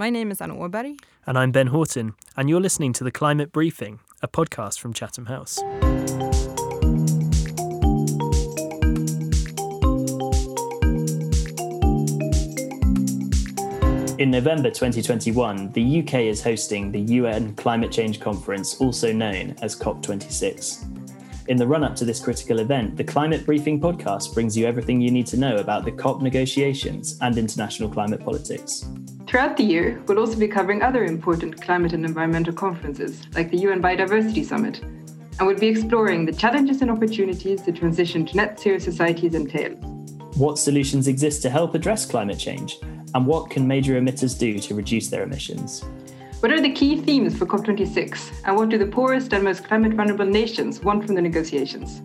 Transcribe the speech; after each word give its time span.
My 0.00 0.08
name 0.08 0.30
is 0.30 0.40
Anna 0.40 0.54
Åberg. 0.54 0.98
And 1.26 1.38
I'm 1.38 1.52
Ben 1.52 1.66
Horton, 1.66 2.14
and 2.34 2.48
you're 2.48 2.58
listening 2.58 2.94
to 2.94 3.04
The 3.04 3.10
Climate 3.10 3.52
Briefing, 3.52 4.00
a 4.22 4.28
podcast 4.28 4.78
from 4.78 4.94
Chatham 4.94 5.26
House. 5.26 5.58
In 14.18 14.30
November 14.30 14.70
2021, 14.70 15.72
the 15.72 16.00
UK 16.00 16.14
is 16.20 16.42
hosting 16.42 16.90
the 16.90 17.00
UN 17.00 17.54
Climate 17.56 17.92
Change 17.92 18.20
Conference, 18.20 18.80
also 18.80 19.12
known 19.12 19.54
as 19.60 19.78
COP26. 19.78 20.99
In 21.50 21.56
the 21.56 21.66
run 21.66 21.82
up 21.82 21.96
to 21.96 22.04
this 22.04 22.20
critical 22.20 22.60
event, 22.60 22.96
the 22.96 23.02
Climate 23.02 23.44
Briefing 23.44 23.80
podcast 23.80 24.34
brings 24.34 24.56
you 24.56 24.66
everything 24.66 25.00
you 25.00 25.10
need 25.10 25.26
to 25.26 25.36
know 25.36 25.56
about 25.56 25.84
the 25.84 25.90
COP 25.90 26.22
negotiations 26.22 27.18
and 27.22 27.36
international 27.36 27.88
climate 27.88 28.24
politics. 28.24 28.86
Throughout 29.26 29.56
the 29.56 29.64
year, 29.64 30.00
we'll 30.06 30.20
also 30.20 30.38
be 30.38 30.46
covering 30.46 30.80
other 30.80 31.04
important 31.04 31.60
climate 31.60 31.92
and 31.92 32.04
environmental 32.04 32.52
conferences, 32.52 33.26
like 33.34 33.50
the 33.50 33.56
UN 33.66 33.82
Biodiversity 33.82 34.44
Summit, 34.44 34.80
and 34.80 35.40
we'll 35.40 35.58
be 35.58 35.66
exploring 35.66 36.24
the 36.24 36.32
challenges 36.32 36.82
and 36.82 36.90
opportunities 36.90 37.64
the 37.64 37.72
transition 37.72 38.24
to 38.26 38.36
net 38.36 38.60
zero 38.60 38.78
societies 38.78 39.34
entails. 39.34 39.84
What 40.36 40.56
solutions 40.56 41.08
exist 41.08 41.42
to 41.42 41.50
help 41.50 41.74
address 41.74 42.06
climate 42.06 42.38
change? 42.38 42.78
And 43.12 43.26
what 43.26 43.50
can 43.50 43.66
major 43.66 44.00
emitters 44.00 44.38
do 44.38 44.60
to 44.60 44.74
reduce 44.76 45.08
their 45.08 45.24
emissions? 45.24 45.84
What 46.40 46.52
are 46.52 46.60
the 46.62 46.72
key 46.72 46.96
themes 46.96 47.36
for 47.36 47.44
COP26, 47.44 48.44
and 48.46 48.56
what 48.56 48.70
do 48.70 48.78
the 48.78 48.86
poorest 48.86 49.34
and 49.34 49.44
most 49.44 49.62
climate 49.62 49.92
vulnerable 49.92 50.24
nations 50.24 50.80
want 50.80 51.04
from 51.04 51.14
the 51.14 51.20
negotiations? 51.20 52.00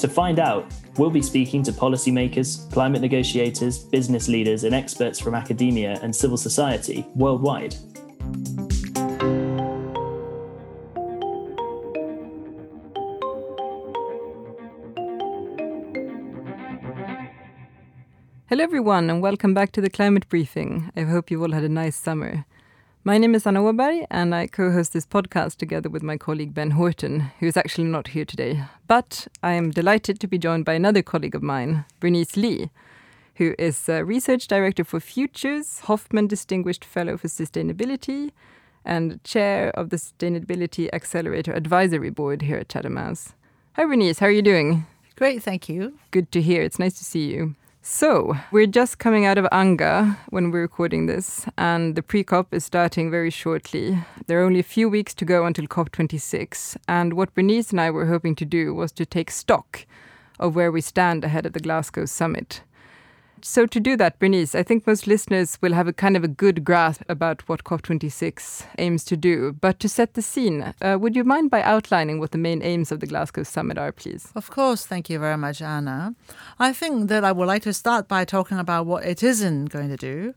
To 0.00 0.08
find 0.08 0.40
out, 0.40 0.66
we'll 0.96 1.10
be 1.10 1.22
speaking 1.22 1.62
to 1.62 1.70
policymakers, 1.70 2.68
climate 2.72 3.02
negotiators, 3.02 3.78
business 3.78 4.26
leaders, 4.26 4.64
and 4.64 4.74
experts 4.74 5.20
from 5.20 5.36
academia 5.36 5.96
and 6.02 6.14
civil 6.14 6.36
society 6.36 7.06
worldwide. 7.14 7.76
Hello, 18.48 18.64
everyone, 18.64 19.08
and 19.08 19.22
welcome 19.22 19.54
back 19.54 19.70
to 19.70 19.80
the 19.80 19.88
Climate 19.88 20.28
Briefing. 20.28 20.90
I 20.96 21.02
hope 21.02 21.30
you 21.30 21.40
all 21.40 21.52
had 21.52 21.62
a 21.62 21.68
nice 21.68 21.94
summer. 21.94 22.44
My 23.08 23.16
name 23.16 23.34
is 23.34 23.46
Anna 23.46 23.62
Åberg, 23.62 24.06
and 24.10 24.34
I 24.34 24.48
co 24.48 24.70
host 24.70 24.92
this 24.92 25.06
podcast 25.06 25.56
together 25.56 25.88
with 25.88 26.02
my 26.02 26.18
colleague 26.18 26.52
Ben 26.52 26.72
Horton, 26.72 27.20
who 27.40 27.46
is 27.46 27.56
actually 27.56 27.88
not 27.88 28.08
here 28.08 28.26
today. 28.26 28.64
But 28.86 29.28
I 29.42 29.52
am 29.52 29.70
delighted 29.70 30.20
to 30.20 30.26
be 30.26 30.36
joined 30.36 30.66
by 30.66 30.74
another 30.74 31.00
colleague 31.00 31.34
of 31.34 31.42
mine, 31.42 31.86
Bernice 32.00 32.36
Lee, 32.36 32.68
who 33.36 33.54
is 33.58 33.88
a 33.88 34.04
Research 34.04 34.46
Director 34.46 34.84
for 34.84 35.00
Futures, 35.00 35.80
Hoffmann 35.84 36.26
Distinguished 36.26 36.84
Fellow 36.84 37.16
for 37.16 37.28
Sustainability, 37.28 38.32
and 38.84 39.24
Chair 39.24 39.70
of 39.70 39.88
the 39.88 39.96
Sustainability 39.96 40.90
Accelerator 40.92 41.54
Advisory 41.54 42.10
Board 42.10 42.42
here 42.42 42.58
at 42.58 42.68
Chatham 42.68 42.96
House. 42.96 43.32
Hi, 43.76 43.86
Bernice, 43.86 44.18
how 44.18 44.26
are 44.26 44.30
you 44.30 44.42
doing? 44.42 44.84
Great, 45.16 45.42
thank 45.42 45.66
you. 45.66 45.94
Good 46.10 46.30
to 46.32 46.42
hear. 46.42 46.60
It's 46.60 46.78
nice 46.78 46.98
to 46.98 47.06
see 47.06 47.30
you. 47.32 47.54
So, 47.90 48.36
we're 48.52 48.66
just 48.66 48.98
coming 48.98 49.24
out 49.24 49.38
of 49.38 49.48
UNGA 49.50 50.18
when 50.28 50.50
we're 50.50 50.60
recording 50.60 51.06
this, 51.06 51.46
and 51.56 51.96
the 51.96 52.02
pre 52.02 52.22
COP 52.22 52.52
is 52.52 52.62
starting 52.62 53.10
very 53.10 53.30
shortly. 53.30 53.98
There 54.26 54.38
are 54.38 54.44
only 54.44 54.60
a 54.60 54.74
few 54.74 54.90
weeks 54.90 55.14
to 55.14 55.24
go 55.24 55.46
until 55.46 55.66
COP26, 55.66 56.76
and 56.86 57.14
what 57.14 57.34
Bernice 57.34 57.70
and 57.70 57.80
I 57.80 57.90
were 57.90 58.04
hoping 58.04 58.34
to 58.36 58.44
do 58.44 58.74
was 58.74 58.92
to 58.92 59.06
take 59.06 59.30
stock 59.30 59.86
of 60.38 60.54
where 60.54 60.70
we 60.70 60.82
stand 60.82 61.24
ahead 61.24 61.46
of 61.46 61.54
the 61.54 61.60
Glasgow 61.60 62.04
summit. 62.04 62.60
So, 63.42 63.66
to 63.66 63.80
do 63.80 63.96
that, 63.96 64.18
Bernice, 64.18 64.54
I 64.54 64.62
think 64.62 64.86
most 64.86 65.06
listeners 65.06 65.58
will 65.60 65.72
have 65.72 65.86
a 65.86 65.92
kind 65.92 66.16
of 66.16 66.24
a 66.24 66.28
good 66.28 66.64
grasp 66.64 67.02
about 67.08 67.48
what 67.48 67.64
COP26 67.64 68.66
aims 68.78 69.04
to 69.04 69.16
do. 69.16 69.52
But 69.52 69.78
to 69.80 69.88
set 69.88 70.14
the 70.14 70.22
scene, 70.22 70.74
uh, 70.82 70.98
would 71.00 71.14
you 71.14 71.24
mind 71.24 71.50
by 71.50 71.62
outlining 71.62 72.18
what 72.18 72.32
the 72.32 72.38
main 72.38 72.62
aims 72.62 72.90
of 72.90 73.00
the 73.00 73.06
Glasgow 73.06 73.44
summit 73.44 73.78
are, 73.78 73.92
please? 73.92 74.32
Of 74.34 74.50
course, 74.50 74.86
thank 74.86 75.08
you 75.08 75.18
very 75.18 75.36
much, 75.36 75.62
Anna. 75.62 76.14
I 76.58 76.72
think 76.72 77.08
that 77.08 77.24
I 77.24 77.32
would 77.32 77.46
like 77.46 77.62
to 77.62 77.72
start 77.72 78.08
by 78.08 78.24
talking 78.24 78.58
about 78.58 78.86
what 78.86 79.04
it 79.04 79.22
isn't 79.22 79.66
going 79.66 79.88
to 79.90 79.96
do. 79.96 80.34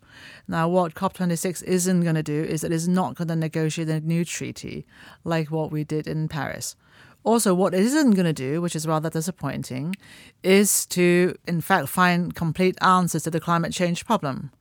Now, 0.48 0.68
what 0.70 0.94
COP26 0.94 1.64
isn't 1.64 2.02
going 2.02 2.16
to 2.16 2.24
do 2.24 2.44
is 2.44 2.64
it 2.64 2.72
is 2.72 2.88
not 2.88 3.16
going 3.16 3.30
to 3.30 3.36
negotiate 3.36 3.90
a 3.90 4.00
new 4.02 4.24
treaty 4.26 4.86
like 5.24 5.50
what 5.50 5.72
we 5.72 5.84
did 5.84 6.08
in 6.08 6.28
Paris. 6.28 6.76
Also, 7.24 7.54
what 7.54 7.74
it 7.74 7.82
isn't 7.82 8.12
going 8.12 8.26
to 8.26 8.34
do, 8.34 8.62
which 8.62 8.76
is 8.76 8.88
rather 8.88 9.10
disappointing, 9.10 9.96
is 10.44 10.86
to, 10.88 11.36
in 11.48 11.62
fact, 11.62 11.88
find 11.88 12.36
complete 12.36 12.78
answers 12.82 13.24
to 13.24 13.32
the 13.32 13.40
climate 13.40 13.72
change 13.72 14.06
problem. 14.06 14.52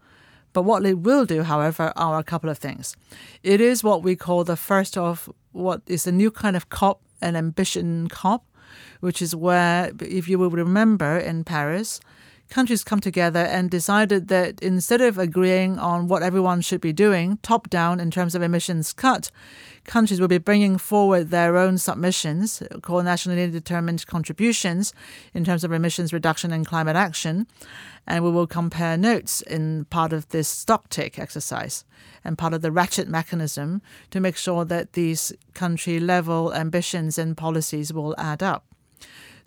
But 0.52 0.62
what 0.62 0.84
it 0.84 0.98
will 0.98 1.24
do, 1.24 1.42
however, 1.42 1.92
are 1.96 2.18
a 2.18 2.24
couple 2.24 2.50
of 2.50 2.58
things. 2.58 2.96
It 3.42 3.60
is 3.60 3.84
what 3.84 4.02
we 4.02 4.16
call 4.16 4.44
the 4.44 4.56
first 4.56 4.98
of 4.98 5.30
what 5.52 5.80
is 5.86 6.06
a 6.06 6.12
new 6.12 6.30
kind 6.30 6.56
of 6.56 6.68
COP, 6.68 7.00
an 7.22 7.36
ambition 7.36 8.08
COP, 8.08 8.44
which 9.00 9.22
is 9.22 9.34
where, 9.34 9.92
if 10.00 10.28
you 10.28 10.38
will 10.38 10.50
remember 10.50 11.16
in 11.16 11.44
Paris, 11.44 12.00
countries 12.50 12.84
come 12.84 13.00
together 13.00 13.40
and 13.40 13.70
decided 13.70 14.28
that 14.28 14.60
instead 14.60 15.00
of 15.00 15.18
agreeing 15.18 15.78
on 15.78 16.08
what 16.08 16.22
everyone 16.22 16.60
should 16.60 16.80
be 16.80 16.92
doing, 16.92 17.38
top 17.42 17.70
down 17.70 18.00
in 18.00 18.10
terms 18.10 18.34
of 18.34 18.42
emissions 18.42 18.92
cut, 18.92 19.30
countries 19.84 20.20
will 20.20 20.28
be 20.28 20.38
bringing 20.38 20.78
forward 20.78 21.30
their 21.30 21.56
own 21.56 21.78
submissions 21.78 22.62
called 22.82 23.04
nationally 23.04 23.50
determined 23.50 24.06
contributions 24.06 24.92
in 25.34 25.44
terms 25.44 25.64
of 25.64 25.72
emissions 25.72 26.12
reduction 26.12 26.52
and 26.52 26.66
climate 26.66 26.96
action. 26.96 27.46
And 28.06 28.24
we 28.24 28.30
will 28.30 28.46
compare 28.46 28.96
notes 28.96 29.40
in 29.42 29.84
part 29.86 30.12
of 30.12 30.28
this 30.30 30.52
stocktake 30.52 31.18
exercise 31.18 31.84
and 32.24 32.38
part 32.38 32.54
of 32.54 32.62
the 32.62 32.72
ratchet 32.72 33.08
mechanism 33.08 33.82
to 34.10 34.20
make 34.20 34.36
sure 34.36 34.64
that 34.64 34.94
these 34.94 35.32
country 35.54 36.00
level 36.00 36.52
ambitions 36.54 37.18
and 37.18 37.36
policies 37.36 37.92
will 37.92 38.14
add 38.18 38.42
up. 38.42 38.64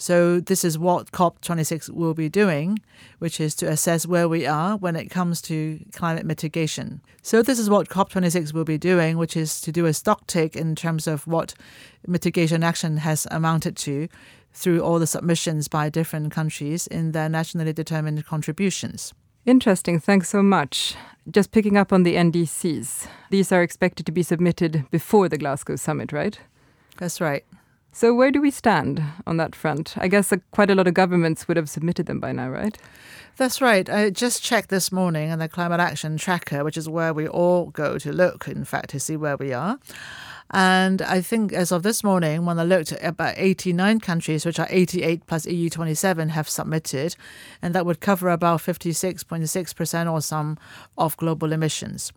So 0.03 0.41
this 0.41 0.65
is 0.65 0.77
what 0.77 1.13
COP26 1.13 1.89
will 1.89 2.13
be 2.13 2.27
doing, 2.27 2.79
which 3.19 3.39
is 3.39 3.55
to 3.55 3.69
assess 3.69 4.05
where 4.05 4.27
we 4.27 4.45
are 4.45 4.75
when 4.75 4.97
it 4.97 5.09
comes 5.09 5.41
to 5.43 5.79
climate 5.93 6.25
mitigation. 6.25 6.99
So 7.21 7.41
this 7.41 7.57
is 7.57 7.69
what 7.69 7.87
COP26 7.87 8.53
will 8.53 8.65
be 8.65 8.77
doing, 8.77 9.17
which 9.17 9.37
is 9.37 9.61
to 9.61 9.71
do 9.71 9.85
a 9.85 9.93
stock 9.93 10.27
take 10.27 10.57
in 10.57 10.75
terms 10.75 11.07
of 11.07 11.25
what 11.25 11.53
mitigation 12.05 12.65
action 12.65 12.97
has 12.97 13.25
amounted 13.31 13.77
to 13.77 14.09
through 14.51 14.81
all 14.81 14.99
the 14.99 15.07
submissions 15.07 15.69
by 15.69 15.87
different 15.87 16.33
countries 16.33 16.85
in 16.87 17.13
their 17.13 17.29
nationally 17.29 17.71
determined 17.71 18.25
contributions. 18.25 19.13
Interesting, 19.45 20.01
thanks 20.01 20.27
so 20.27 20.43
much. 20.43 20.95
Just 21.31 21.53
picking 21.53 21.77
up 21.77 21.93
on 21.93 22.03
the 22.03 22.15
NDCs, 22.15 23.07
these 23.29 23.53
are 23.53 23.63
expected 23.63 24.05
to 24.05 24.11
be 24.11 24.21
submitted 24.21 24.83
before 24.91 25.29
the 25.29 25.37
Glasgow 25.37 25.77
summit, 25.77 26.11
right? 26.11 26.37
That's 26.97 27.21
right. 27.21 27.45
So, 27.95 28.11
where 28.11 28.31
do 28.31 28.41
we 28.41 28.49
stand 28.49 29.03
on 29.27 29.37
that 29.37 29.55
front? 29.55 29.93
I 29.99 30.07
guess 30.07 30.33
uh, 30.33 30.37
quite 30.49 30.71
a 30.71 30.75
lot 30.75 30.87
of 30.87 30.95
governments 30.95 31.47
would 31.47 31.57
have 31.57 31.69
submitted 31.69 32.07
them 32.07 32.19
by 32.19 32.31
now, 32.31 32.49
right? 32.49 32.75
That's 33.37 33.61
right. 33.61 33.87
I 33.87 34.09
just 34.09 34.41
checked 34.41 34.69
this 34.69 34.91
morning 34.91 35.29
on 35.29 35.37
the 35.37 35.47
Climate 35.47 35.79
Action 35.79 36.17
Tracker, 36.17 36.63
which 36.63 36.75
is 36.75 36.89
where 36.89 37.13
we 37.13 37.27
all 37.27 37.67
go 37.67 37.99
to 37.99 38.11
look, 38.11 38.47
in 38.47 38.65
fact, 38.65 38.89
to 38.89 38.99
see 38.99 39.15
where 39.15 39.37
we 39.37 39.53
are. 39.53 39.77
And 40.49 41.03
I 41.03 41.21
think 41.21 41.53
as 41.53 41.71
of 41.71 41.83
this 41.83 42.03
morning, 42.03 42.45
when 42.45 42.57
I 42.57 42.63
looked 42.63 42.93
about 43.03 43.35
89 43.37 43.99
countries, 43.99 44.43
which 44.43 44.57
are 44.57 44.67
88 44.71 45.27
plus 45.27 45.45
EU 45.45 45.69
27, 45.69 46.29
have 46.29 46.49
submitted, 46.49 47.15
and 47.61 47.75
that 47.75 47.85
would 47.85 47.99
cover 47.99 48.29
about 48.29 48.61
56.6% 48.61 50.11
or 50.11 50.19
some 50.19 50.57
of 50.97 51.15
global 51.17 51.51
emissions. 51.51 52.11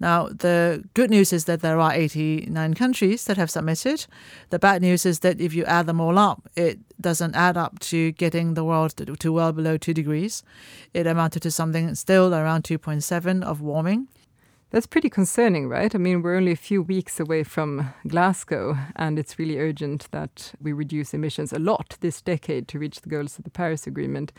Now, 0.00 0.28
the 0.28 0.82
good 0.94 1.10
news 1.10 1.30
is 1.30 1.44
that 1.44 1.60
there 1.60 1.78
are 1.78 1.92
89 1.92 2.72
countries 2.72 3.26
that 3.26 3.36
have 3.36 3.50
submitted. 3.50 4.06
The 4.48 4.58
bad 4.58 4.80
news 4.80 5.04
is 5.04 5.20
that 5.20 5.40
if 5.40 5.52
you 5.52 5.64
add 5.66 5.84
them 5.84 6.00
all 6.00 6.18
up, 6.18 6.48
it 6.56 6.78
doesn't 6.98 7.34
add 7.34 7.58
up 7.58 7.78
to 7.80 8.12
getting 8.12 8.54
the 8.54 8.64
world 8.64 8.96
to, 8.96 9.32
well 9.32 9.52
below 9.52 9.76
2 9.76 9.92
degrees. 9.92 10.42
It 10.94 11.06
amounted 11.06 11.42
to 11.42 11.50
something 11.50 11.94
still 11.94 12.34
around 12.34 12.64
2.7 12.64 13.42
of 13.42 13.60
warming. 13.60 14.08
That's 14.70 14.86
pretty 14.86 15.10
concerning, 15.10 15.68
right? 15.68 15.94
I 15.94 15.98
mean, 15.98 16.22
we're 16.22 16.36
only 16.36 16.52
a 16.52 16.56
few 16.56 16.80
weeks 16.80 17.20
away 17.20 17.42
from 17.42 17.92
Glasgow, 18.06 18.78
and 18.96 19.18
it's 19.18 19.38
really 19.38 19.58
urgent 19.58 20.08
that 20.12 20.54
we 20.62 20.72
reduce 20.72 21.12
emissions 21.12 21.52
a 21.52 21.58
lot 21.58 21.96
this 22.00 22.22
decade 22.22 22.68
to 22.68 22.78
reach 22.78 23.00
the 23.00 23.08
goals 23.08 23.36
of 23.36 23.44
the 23.44 23.50
Paris 23.50 23.86
Agreement. 23.86 24.32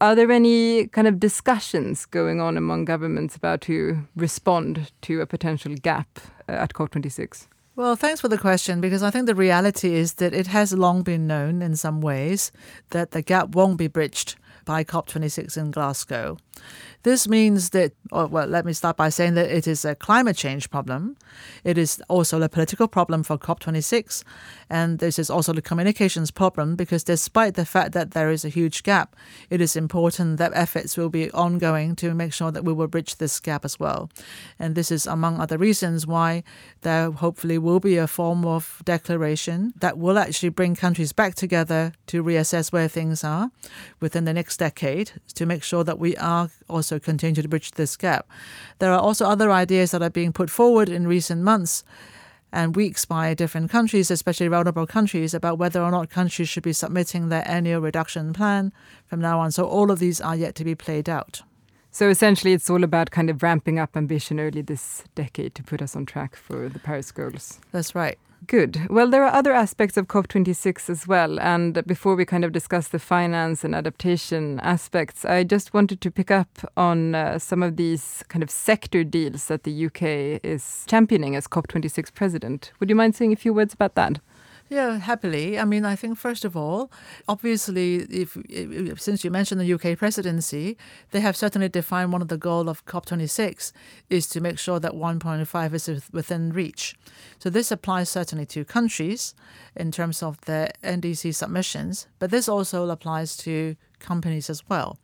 Are 0.00 0.14
there 0.14 0.30
any 0.30 0.86
kind 0.86 1.08
of 1.08 1.18
discussions 1.18 2.06
going 2.06 2.40
on 2.40 2.56
among 2.56 2.84
governments 2.84 3.34
about 3.34 3.60
to 3.62 4.06
respond 4.14 4.92
to 5.02 5.20
a 5.20 5.26
potential 5.26 5.74
gap 5.74 6.20
uh, 6.48 6.52
at 6.52 6.72
COP26? 6.72 7.48
Well, 7.74 7.96
thanks 7.96 8.20
for 8.20 8.28
the 8.28 8.38
question 8.38 8.80
because 8.80 9.02
I 9.02 9.10
think 9.10 9.26
the 9.26 9.34
reality 9.34 9.94
is 9.94 10.14
that 10.14 10.34
it 10.34 10.48
has 10.48 10.72
long 10.72 11.02
been 11.02 11.26
known 11.26 11.62
in 11.62 11.76
some 11.76 12.00
ways 12.00 12.52
that 12.90 13.10
the 13.10 13.22
gap 13.22 13.54
won't 13.54 13.76
be 13.76 13.88
bridged 13.88 14.36
by 14.64 14.84
COP26 14.84 15.56
in 15.56 15.70
Glasgow. 15.70 16.36
This 17.08 17.26
means 17.26 17.70
that, 17.70 17.92
oh, 18.12 18.26
well, 18.26 18.46
let 18.46 18.66
me 18.66 18.74
start 18.74 18.98
by 18.98 19.08
saying 19.08 19.32
that 19.32 19.50
it 19.50 19.66
is 19.66 19.82
a 19.86 19.94
climate 19.94 20.36
change 20.36 20.68
problem. 20.68 21.16
It 21.64 21.78
is 21.78 22.02
also 22.10 22.42
a 22.42 22.50
political 22.50 22.86
problem 22.86 23.22
for 23.22 23.38
COP26. 23.38 24.24
And 24.68 24.98
this 24.98 25.18
is 25.18 25.30
also 25.30 25.54
the 25.54 25.62
communications 25.62 26.30
problem 26.30 26.76
because 26.76 27.02
despite 27.02 27.54
the 27.54 27.64
fact 27.64 27.92
that 27.92 28.10
there 28.10 28.30
is 28.30 28.44
a 28.44 28.50
huge 28.50 28.82
gap, 28.82 29.16
it 29.48 29.62
is 29.62 29.74
important 29.74 30.36
that 30.36 30.52
efforts 30.54 30.98
will 30.98 31.08
be 31.08 31.30
ongoing 31.30 31.96
to 31.96 32.12
make 32.12 32.34
sure 32.34 32.50
that 32.50 32.66
we 32.66 32.74
will 32.74 32.88
bridge 32.88 33.16
this 33.16 33.40
gap 33.40 33.64
as 33.64 33.80
well. 33.80 34.10
And 34.58 34.74
this 34.74 34.90
is 34.90 35.06
among 35.06 35.40
other 35.40 35.56
reasons 35.56 36.06
why 36.06 36.42
there 36.82 37.10
hopefully 37.10 37.56
will 37.56 37.80
be 37.80 37.96
a 37.96 38.06
form 38.06 38.44
of 38.44 38.82
declaration 38.84 39.72
that 39.80 39.96
will 39.96 40.18
actually 40.18 40.50
bring 40.50 40.76
countries 40.76 41.14
back 41.14 41.34
together 41.34 41.94
to 42.08 42.22
reassess 42.22 42.70
where 42.70 42.86
things 42.86 43.24
are 43.24 43.50
within 43.98 44.26
the 44.26 44.34
next 44.34 44.58
decade 44.58 45.12
to 45.34 45.46
make 45.46 45.62
sure 45.62 45.84
that 45.84 45.98
we 45.98 46.14
are 46.18 46.50
also 46.68 46.97
continue 47.00 47.42
to 47.42 47.48
bridge 47.48 47.72
this 47.72 47.96
gap. 47.96 48.28
There 48.78 48.92
are 48.92 49.00
also 49.00 49.26
other 49.26 49.50
ideas 49.50 49.90
that 49.90 50.02
are 50.02 50.10
being 50.10 50.32
put 50.32 50.50
forward 50.50 50.88
in 50.88 51.06
recent 51.06 51.42
months 51.42 51.84
and 52.52 52.74
weeks 52.74 53.04
by 53.04 53.34
different 53.34 53.70
countries, 53.70 54.10
especially 54.10 54.48
vulnerable 54.48 54.86
countries, 54.86 55.34
about 55.34 55.58
whether 55.58 55.82
or 55.82 55.90
not 55.90 56.10
countries 56.10 56.48
should 56.48 56.62
be 56.62 56.72
submitting 56.72 57.28
their 57.28 57.48
annual 57.48 57.80
reduction 57.80 58.32
plan 58.32 58.72
from 59.06 59.20
now 59.20 59.38
on. 59.38 59.52
So 59.52 59.66
all 59.66 59.90
of 59.90 59.98
these 59.98 60.20
are 60.20 60.36
yet 60.36 60.54
to 60.56 60.64
be 60.64 60.74
played 60.74 61.08
out. 61.08 61.42
So 61.90 62.08
essentially, 62.08 62.52
it's 62.52 62.70
all 62.70 62.84
about 62.84 63.10
kind 63.10 63.30
of 63.30 63.42
ramping 63.42 63.78
up 63.78 63.96
ambition 63.96 64.38
early 64.38 64.62
this 64.62 65.04
decade 65.14 65.54
to 65.56 65.62
put 65.62 65.82
us 65.82 65.96
on 65.96 66.06
track 66.06 66.36
for 66.36 66.68
the 66.68 66.78
Paris 66.78 67.10
goals. 67.12 67.60
That's 67.72 67.94
right. 67.94 68.18
Good. 68.48 68.86
Well, 68.88 69.10
there 69.10 69.24
are 69.24 69.34
other 69.34 69.52
aspects 69.52 69.98
of 69.98 70.06
COP26 70.06 70.88
as 70.88 71.06
well. 71.06 71.38
And 71.38 71.84
before 71.86 72.16
we 72.16 72.24
kind 72.24 72.46
of 72.46 72.52
discuss 72.52 72.88
the 72.88 72.98
finance 72.98 73.62
and 73.62 73.74
adaptation 73.74 74.58
aspects, 74.60 75.26
I 75.26 75.44
just 75.44 75.74
wanted 75.74 76.00
to 76.00 76.10
pick 76.10 76.30
up 76.30 76.48
on 76.74 77.14
uh, 77.14 77.38
some 77.38 77.62
of 77.62 77.76
these 77.76 78.24
kind 78.28 78.42
of 78.42 78.48
sector 78.48 79.04
deals 79.04 79.48
that 79.48 79.64
the 79.64 79.86
UK 79.86 80.40
is 80.42 80.84
championing 80.88 81.36
as 81.36 81.46
COP26 81.46 82.14
president. 82.14 82.72
Would 82.80 82.88
you 82.88 82.96
mind 82.96 83.14
saying 83.14 83.34
a 83.34 83.36
few 83.36 83.52
words 83.52 83.74
about 83.74 83.96
that? 83.96 84.18
Yeah, 84.70 84.98
happily. 84.98 85.58
I 85.58 85.64
mean, 85.64 85.86
I 85.86 85.96
think 85.96 86.18
first 86.18 86.44
of 86.44 86.54
all, 86.54 86.90
obviously, 87.26 87.96
if, 88.10 88.36
since 89.00 89.24
you 89.24 89.30
mentioned 89.30 89.60
the 89.60 89.72
UK 89.72 89.96
presidency, 89.96 90.76
they 91.10 91.20
have 91.20 91.36
certainly 91.36 91.70
defined 91.70 92.12
one 92.12 92.20
of 92.20 92.28
the 92.28 92.36
goal 92.36 92.68
of 92.68 92.84
COP26 92.84 93.72
is 94.10 94.26
to 94.28 94.40
make 94.42 94.58
sure 94.58 94.78
that 94.78 94.92
1.5 94.92 95.74
is 95.74 96.02
within 96.12 96.52
reach. 96.52 96.94
So 97.38 97.48
this 97.48 97.70
applies 97.70 98.10
certainly 98.10 98.44
to 98.46 98.64
countries 98.64 99.34
in 99.74 99.90
terms 99.90 100.22
of 100.22 100.38
their 100.42 100.70
NDC 100.84 101.34
submissions, 101.34 102.06
but 102.18 102.30
this 102.30 102.46
also 102.46 102.88
applies 102.90 103.38
to 103.38 103.74
companies 104.00 104.50
as 104.50 104.68
well. 104.68 104.98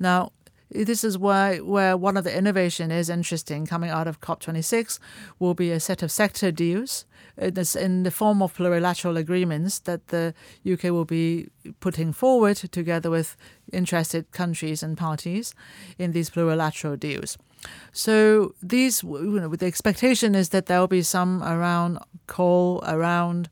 Now, 0.00 0.32
this 0.74 1.04
is 1.04 1.18
why 1.18 1.58
where 1.58 1.96
one 1.96 2.16
of 2.16 2.24
the 2.24 2.36
innovation 2.36 2.90
is 2.90 3.10
interesting 3.10 3.66
coming 3.66 3.90
out 3.90 4.06
of 4.06 4.20
COP26 4.20 4.98
will 5.38 5.54
be 5.54 5.70
a 5.70 5.80
set 5.80 6.02
of 6.02 6.10
sector 6.10 6.50
deals 6.50 7.04
in 7.36 8.02
the 8.02 8.10
form 8.10 8.42
of 8.42 8.54
plurilateral 8.56 9.16
agreements 9.16 9.78
that 9.80 10.08
the 10.08 10.34
UK 10.70 10.84
will 10.84 11.04
be 11.04 11.48
putting 11.80 12.12
forward 12.12 12.56
together 12.56 13.10
with 13.10 13.36
interested 13.72 14.30
countries 14.32 14.82
and 14.82 14.96
parties 14.96 15.54
in 15.98 16.12
these 16.12 16.30
plurilateral 16.30 16.98
deals. 16.98 17.38
So 17.92 18.54
these, 18.62 19.02
you 19.02 19.40
know, 19.40 19.54
the 19.54 19.66
expectation 19.66 20.34
is 20.34 20.50
that 20.50 20.66
there 20.66 20.80
will 20.80 20.88
be 20.88 21.02
some 21.02 21.42
around 21.42 21.98
coal, 22.26 22.82
around 22.86 23.48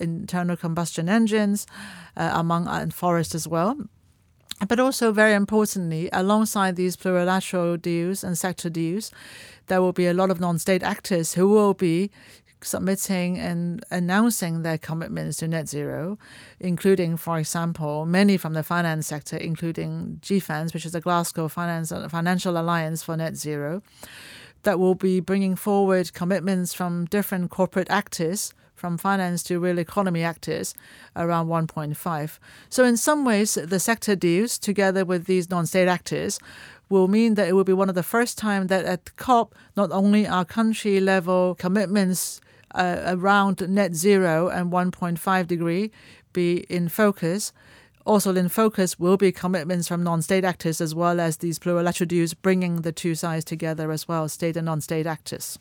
internal 0.00 0.56
combustion 0.56 1.08
engines, 1.08 1.66
uh, 2.16 2.30
among 2.34 2.68
and 2.68 2.92
forest 2.92 3.34
as 3.34 3.48
well. 3.48 3.76
But 4.68 4.80
also, 4.80 5.12
very 5.12 5.34
importantly, 5.34 6.08
alongside 6.12 6.76
these 6.76 6.96
plurilateral 6.96 7.80
deals 7.80 8.24
and 8.24 8.38
sector 8.38 8.70
deals, 8.70 9.10
there 9.66 9.82
will 9.82 9.92
be 9.92 10.06
a 10.06 10.14
lot 10.14 10.30
of 10.30 10.40
non 10.40 10.58
state 10.58 10.82
actors 10.82 11.34
who 11.34 11.48
will 11.48 11.74
be 11.74 12.10
submitting 12.62 13.38
and 13.38 13.84
announcing 13.90 14.62
their 14.62 14.78
commitments 14.78 15.38
to 15.38 15.48
net 15.48 15.68
zero, 15.68 16.18
including, 16.58 17.16
for 17.16 17.38
example, 17.38 18.06
many 18.06 18.36
from 18.36 18.54
the 18.54 18.62
finance 18.62 19.06
sector, 19.06 19.36
including 19.36 20.18
GFANZ, 20.22 20.72
which 20.72 20.86
is 20.86 20.92
the 20.92 21.00
Glasgow 21.00 21.48
Finance, 21.48 21.92
Financial 22.10 22.58
Alliance 22.58 23.02
for 23.02 23.16
Net 23.16 23.36
Zero, 23.36 23.82
that 24.62 24.78
will 24.78 24.94
be 24.94 25.20
bringing 25.20 25.54
forward 25.54 26.12
commitments 26.14 26.72
from 26.72 27.04
different 27.06 27.50
corporate 27.50 27.90
actors 27.90 28.52
from 28.76 28.98
finance 28.98 29.42
to 29.44 29.58
real 29.58 29.78
economy 29.78 30.22
actors 30.22 30.74
around 31.16 31.48
1.5. 31.48 32.38
So, 32.68 32.84
in 32.84 32.96
some 32.96 33.24
ways, 33.24 33.54
the 33.54 33.80
sector 33.80 34.14
deals, 34.14 34.58
together 34.58 35.04
with 35.04 35.24
these 35.24 35.50
non 35.50 35.66
state 35.66 35.88
actors, 35.88 36.38
will 36.88 37.08
mean 37.08 37.34
that 37.34 37.48
it 37.48 37.52
will 37.52 37.64
be 37.64 37.72
one 37.72 37.88
of 37.88 37.94
the 37.94 38.02
first 38.02 38.38
time 38.38 38.68
that 38.68 38.84
at 38.84 39.16
COP, 39.16 39.54
not 39.76 39.90
only 39.90 40.26
are 40.26 40.44
country 40.44 41.00
level 41.00 41.54
commitments 41.56 42.40
uh, 42.74 43.00
around 43.06 43.66
net 43.68 43.94
zero 43.94 44.48
and 44.48 44.70
1.5 44.70 45.46
degree 45.46 45.90
be 46.32 46.58
in 46.68 46.88
focus, 46.88 47.52
also 48.04 48.34
in 48.36 48.48
focus 48.48 48.98
will 48.98 49.16
be 49.16 49.32
commitments 49.32 49.88
from 49.88 50.04
non-state 50.04 50.44
actors 50.44 50.80
as 50.80 50.94
well 50.94 51.18
as 51.18 51.38
these 51.38 51.58
plurilateral 51.58 52.06
deals 52.06 52.34
bringing 52.34 52.82
the 52.82 52.92
two 52.92 53.14
sides 53.14 53.44
together 53.44 53.90
as 53.90 54.06
well, 54.06 54.28
state 54.28 54.56
and 54.56 54.66
non-state 54.66 55.06
actors. 55.06 55.58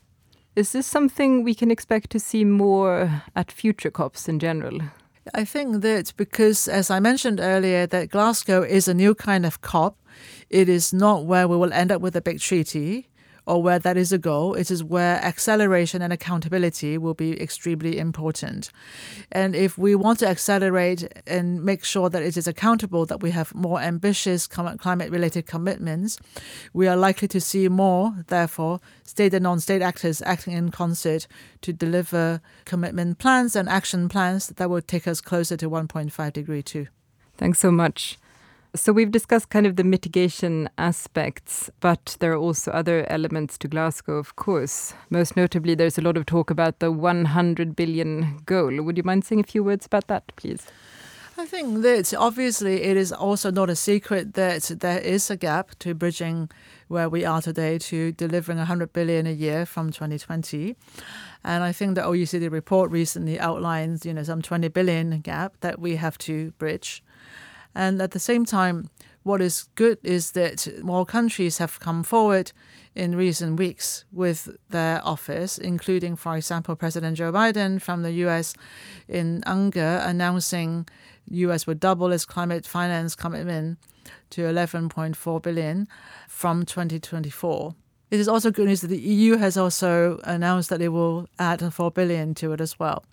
Is 0.56 0.72
this 0.72 0.88
something 0.88 1.44
we 1.44 1.54
can 1.54 1.69
expect 1.69 2.12
to 2.12 2.19
see 2.19 2.46
more 2.46 3.24
at 3.36 3.52
future 3.52 3.92
COPs 3.92 4.30
in 4.30 4.40
general? 4.40 4.80
I 5.34 5.44
think 5.44 5.81
that 5.81 6.13
because, 6.16 6.69
as 6.69 6.90
I 6.90 7.02
mentioned 7.02 7.42
earlier, 7.42 7.86
that 7.88 8.10
Glasgow 8.10 8.62
is 8.62 8.88
a 8.88 8.94
new 8.94 9.16
kind 9.16 9.46
of 9.46 9.60
COP. 9.60 9.98
It 10.50 10.69
is 10.69 10.94
not 10.94 11.25
where 11.25 11.46
we 11.48 11.57
will 11.57 11.74
end 11.74 11.92
up 11.92 12.02
with 12.02 12.16
a 12.16 12.22
big 12.22 12.40
treaty 12.40 13.10
or 13.45 13.62
where 13.62 13.80
that 13.80 13.97
is 13.97 14.12
a 14.12 14.18
goal, 14.18 14.56
it 14.56 14.71
is 14.71 14.83
where 14.83 15.24
acceleration 15.24 16.01
and 16.01 16.12
accountability 16.12 16.97
will 16.97 17.13
be 17.13 17.39
extremely 17.42 17.97
important. 17.97 18.71
And 19.31 19.56
if 19.56 19.77
we 19.77 19.95
want 19.95 20.19
to 20.19 20.27
accelerate 20.27 21.07
and 21.27 21.63
make 21.63 21.83
sure 21.83 22.09
that 22.09 22.24
it 22.24 22.38
is 22.38 22.47
accountable, 22.47 23.06
that 23.06 23.21
we 23.21 23.31
have 23.31 23.53
more 23.53 23.80
ambitious 23.80 24.47
climate 24.47 25.12
related 25.12 25.45
commitments, 25.45 26.18
we 26.74 26.88
are 26.88 26.97
likely 26.97 27.27
to 27.30 27.42
see 27.42 27.68
more, 27.69 28.13
therefore, 28.27 28.80
state 29.03 29.33
and 29.33 29.44
non 29.44 29.59
state 29.59 29.81
actors 29.81 30.21
acting 30.24 30.53
in 30.53 30.71
concert 30.71 31.27
to 31.62 31.71
deliver 31.71 32.41
commitment 32.65 33.19
plans 33.19 33.56
and 33.56 33.69
action 33.69 34.09
plans 34.09 34.48
that 34.48 34.69
will 34.69 34.81
take 34.81 35.07
us 35.07 35.21
closer 35.21 35.56
to 35.57 35.69
1.5 35.69 36.33
degree 36.33 36.63
too. 36.63 36.88
Thanks 37.38 37.59
so 37.59 37.71
much. 37.71 38.18
So 38.75 38.92
we've 38.92 39.12
discussed 39.12 39.50
kind 39.50 39.66
of 39.66 39.77
the 39.77 39.86
mitigation 39.86 40.69
aspects, 40.77 41.69
but 41.80 42.18
there 42.19 42.33
are 42.33 42.38
also 42.38 42.72
other 42.72 43.10
elements 43.10 43.57
to 43.60 43.69
Glasgow, 43.69 44.18
of 44.18 44.36
course. 44.36 44.94
Most 45.10 45.38
notably, 45.38 45.75
there's 45.75 45.98
a 45.98 46.01
lot 46.01 46.18
of 46.18 46.25
talk 46.25 46.50
about 46.50 46.80
the 46.80 46.92
100 46.92 47.75
billion 47.75 48.39
goal. 48.45 48.81
Would 48.81 48.98
you 48.98 49.04
mind 49.04 49.24
saying 49.24 49.39
a 49.39 49.44
few 49.44 49.63
words 49.63 49.86
about 49.86 50.07
that, 50.07 50.24
please? 50.36 50.68
I 51.38 51.45
think 51.45 51.83
that 51.83 52.13
obviously 52.13 52.83
it 52.83 52.98
is 52.98 53.13
also 53.13 53.50
not 53.50 53.69
a 53.69 53.75
secret 53.75 54.33
that 54.33 54.63
there 54.80 55.00
is 55.00 55.30
a 55.30 55.38
gap 55.38 55.77
to 55.80 55.94
bridging 55.94 56.50
where 56.89 57.07
we 57.07 57.24
are 57.24 57.42
today 57.42 57.77
to 57.77 58.12
delivering 58.12 58.57
100 58.57 58.92
billion 58.92 59.25
a 59.25 59.31
year 59.31 59.66
from 59.66 59.92
2020. 59.92 60.75
And 61.44 61.63
I 61.63 61.72
think 61.72 61.96
the 61.96 62.01
OECD 62.01 62.51
report 62.51 62.91
recently 62.91 63.39
outlines, 63.39 64.05
you 64.05 64.13
know, 64.13 64.24
some 64.24 64.41
20 64.41 64.67
billion 64.70 65.22
gap 65.22 65.53
that 65.62 65.79
we 65.79 65.96
have 65.96 66.17
to 66.20 66.51
bridge. 66.58 67.03
And 67.75 68.01
at 68.01 68.12
the 68.12 68.20
same 68.20 68.46
time, 68.46 68.89
what 69.24 69.41
is 69.41 69.67
good 69.75 69.98
is 70.03 70.32
that 70.32 70.67
more 70.84 71.05
countries 71.05 71.58
have 71.58 71.79
come 71.79 72.03
forward 72.03 72.51
in 72.94 73.15
recent 73.15 73.58
weeks 73.58 74.05
with 74.12 74.55
their 74.70 75.01
offers, 75.03 75.58
including, 75.58 76.15
for 76.15 76.38
example, 76.38 76.75
President 76.75 77.17
Joe 77.17 77.32
Biden 77.32 77.82
from 77.82 78.03
the 78.03 78.12
US 78.25 78.53
in 79.08 79.44
UNGA 79.46 80.08
announcing 80.08 80.88
US 81.32 81.65
would 81.65 81.79
double 81.79 82.12
its 82.12 82.24
climate 82.24 82.65
finance 82.65 83.15
commitment 83.15 83.79
to 84.29 84.41
11.4 84.41 85.41
billion 85.41 85.88
from 86.29 86.63
2024. 86.63 87.75
It 88.12 88.20
is 88.20 88.27
also 88.27 88.51
good 88.51 88.67
news 88.67 88.82
that 88.82 88.88
the 88.88 89.00
EU 89.00 89.38
has 89.38 89.58
also 89.58 90.20
announced 90.24 90.70
that 90.70 90.82
it 90.82 90.89
will 90.89 91.27
add 91.39 91.74
4 91.74 91.91
billion 91.91 92.36
to 92.36 92.53
it 92.53 92.62
as 92.62 92.77
well. 92.79 93.03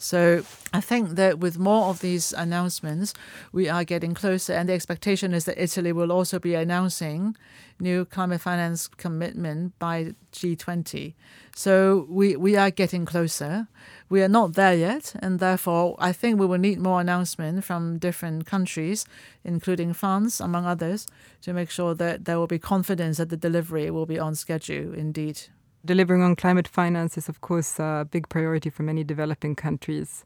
So 0.00 0.44
I 0.72 0.80
think 0.80 1.16
that 1.16 1.40
with 1.40 1.58
more 1.58 1.86
of 1.86 2.00
these 2.00 2.32
announcements, 2.32 3.14
we 3.50 3.68
are 3.68 3.82
getting 3.82 4.14
closer, 4.14 4.52
and 4.52 4.68
the 4.68 4.72
expectation 4.72 5.34
is 5.34 5.44
that 5.46 5.60
Italy 5.60 5.92
will 5.92 6.12
also 6.12 6.38
be 6.38 6.54
announcing 6.54 7.36
new 7.80 8.04
climate 8.04 8.40
finance 8.40 8.86
commitment 8.86 9.76
by 9.80 10.14
G20. 10.32 11.14
So 11.56 12.06
we, 12.08 12.36
we 12.36 12.56
are 12.56 12.70
getting 12.70 13.06
closer. 13.06 13.66
We 14.08 14.22
are 14.22 14.28
not 14.28 14.54
there 14.54 14.74
yet, 14.74 15.16
and 15.18 15.40
therefore 15.40 15.96
I 15.98 16.12
think 16.12 16.38
we 16.38 16.46
will 16.46 16.58
need 16.58 16.78
more 16.78 17.00
announcement 17.00 17.64
from 17.64 17.98
different 17.98 18.46
countries, 18.46 19.04
including 19.42 19.94
France, 19.94 20.38
among 20.38 20.64
others, 20.64 21.08
to 21.42 21.52
make 21.52 21.70
sure 21.70 21.94
that 21.96 22.24
there 22.24 22.38
will 22.38 22.46
be 22.46 22.60
confidence 22.60 23.16
that 23.16 23.30
the 23.30 23.36
delivery 23.36 23.90
will 23.90 24.06
be 24.06 24.18
on 24.18 24.36
schedule 24.36 24.94
indeed. 24.94 25.40
Delivering 25.84 26.22
on 26.22 26.36
climate 26.36 26.68
finance 26.68 27.16
is, 27.16 27.28
of 27.28 27.40
course, 27.40 27.78
a 27.78 28.06
big 28.10 28.28
priority 28.28 28.68
for 28.68 28.82
many 28.82 29.04
developing 29.04 29.54
countries. 29.54 30.24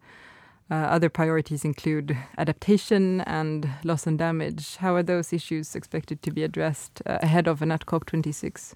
Uh, 0.70 0.74
other 0.74 1.10
priorities 1.10 1.66
include 1.66 2.16
adaptation 2.38 3.20
and 3.22 3.68
loss 3.84 4.06
and 4.06 4.18
damage. 4.18 4.76
How 4.76 4.94
are 4.94 5.02
those 5.02 5.30
issues 5.32 5.76
expected 5.76 6.22
to 6.22 6.30
be 6.30 6.42
addressed 6.42 7.02
uh, 7.04 7.18
ahead 7.20 7.46
of 7.46 7.60
and 7.60 7.70
at 7.70 7.84
COP26? 7.84 8.72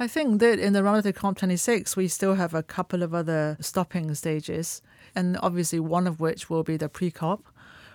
I 0.00 0.08
think 0.08 0.40
that 0.40 0.58
in 0.58 0.72
the 0.72 0.82
run 0.82 0.96
up 0.96 1.04
to 1.04 1.12
COP26, 1.12 1.94
we 1.94 2.08
still 2.08 2.34
have 2.34 2.54
a 2.54 2.64
couple 2.64 3.04
of 3.04 3.14
other 3.14 3.56
stopping 3.60 4.12
stages, 4.14 4.82
and 5.14 5.38
obviously 5.40 5.78
one 5.78 6.08
of 6.08 6.18
which 6.18 6.50
will 6.50 6.64
be 6.64 6.76
the 6.76 6.88
pre 6.88 7.12
COP, 7.12 7.46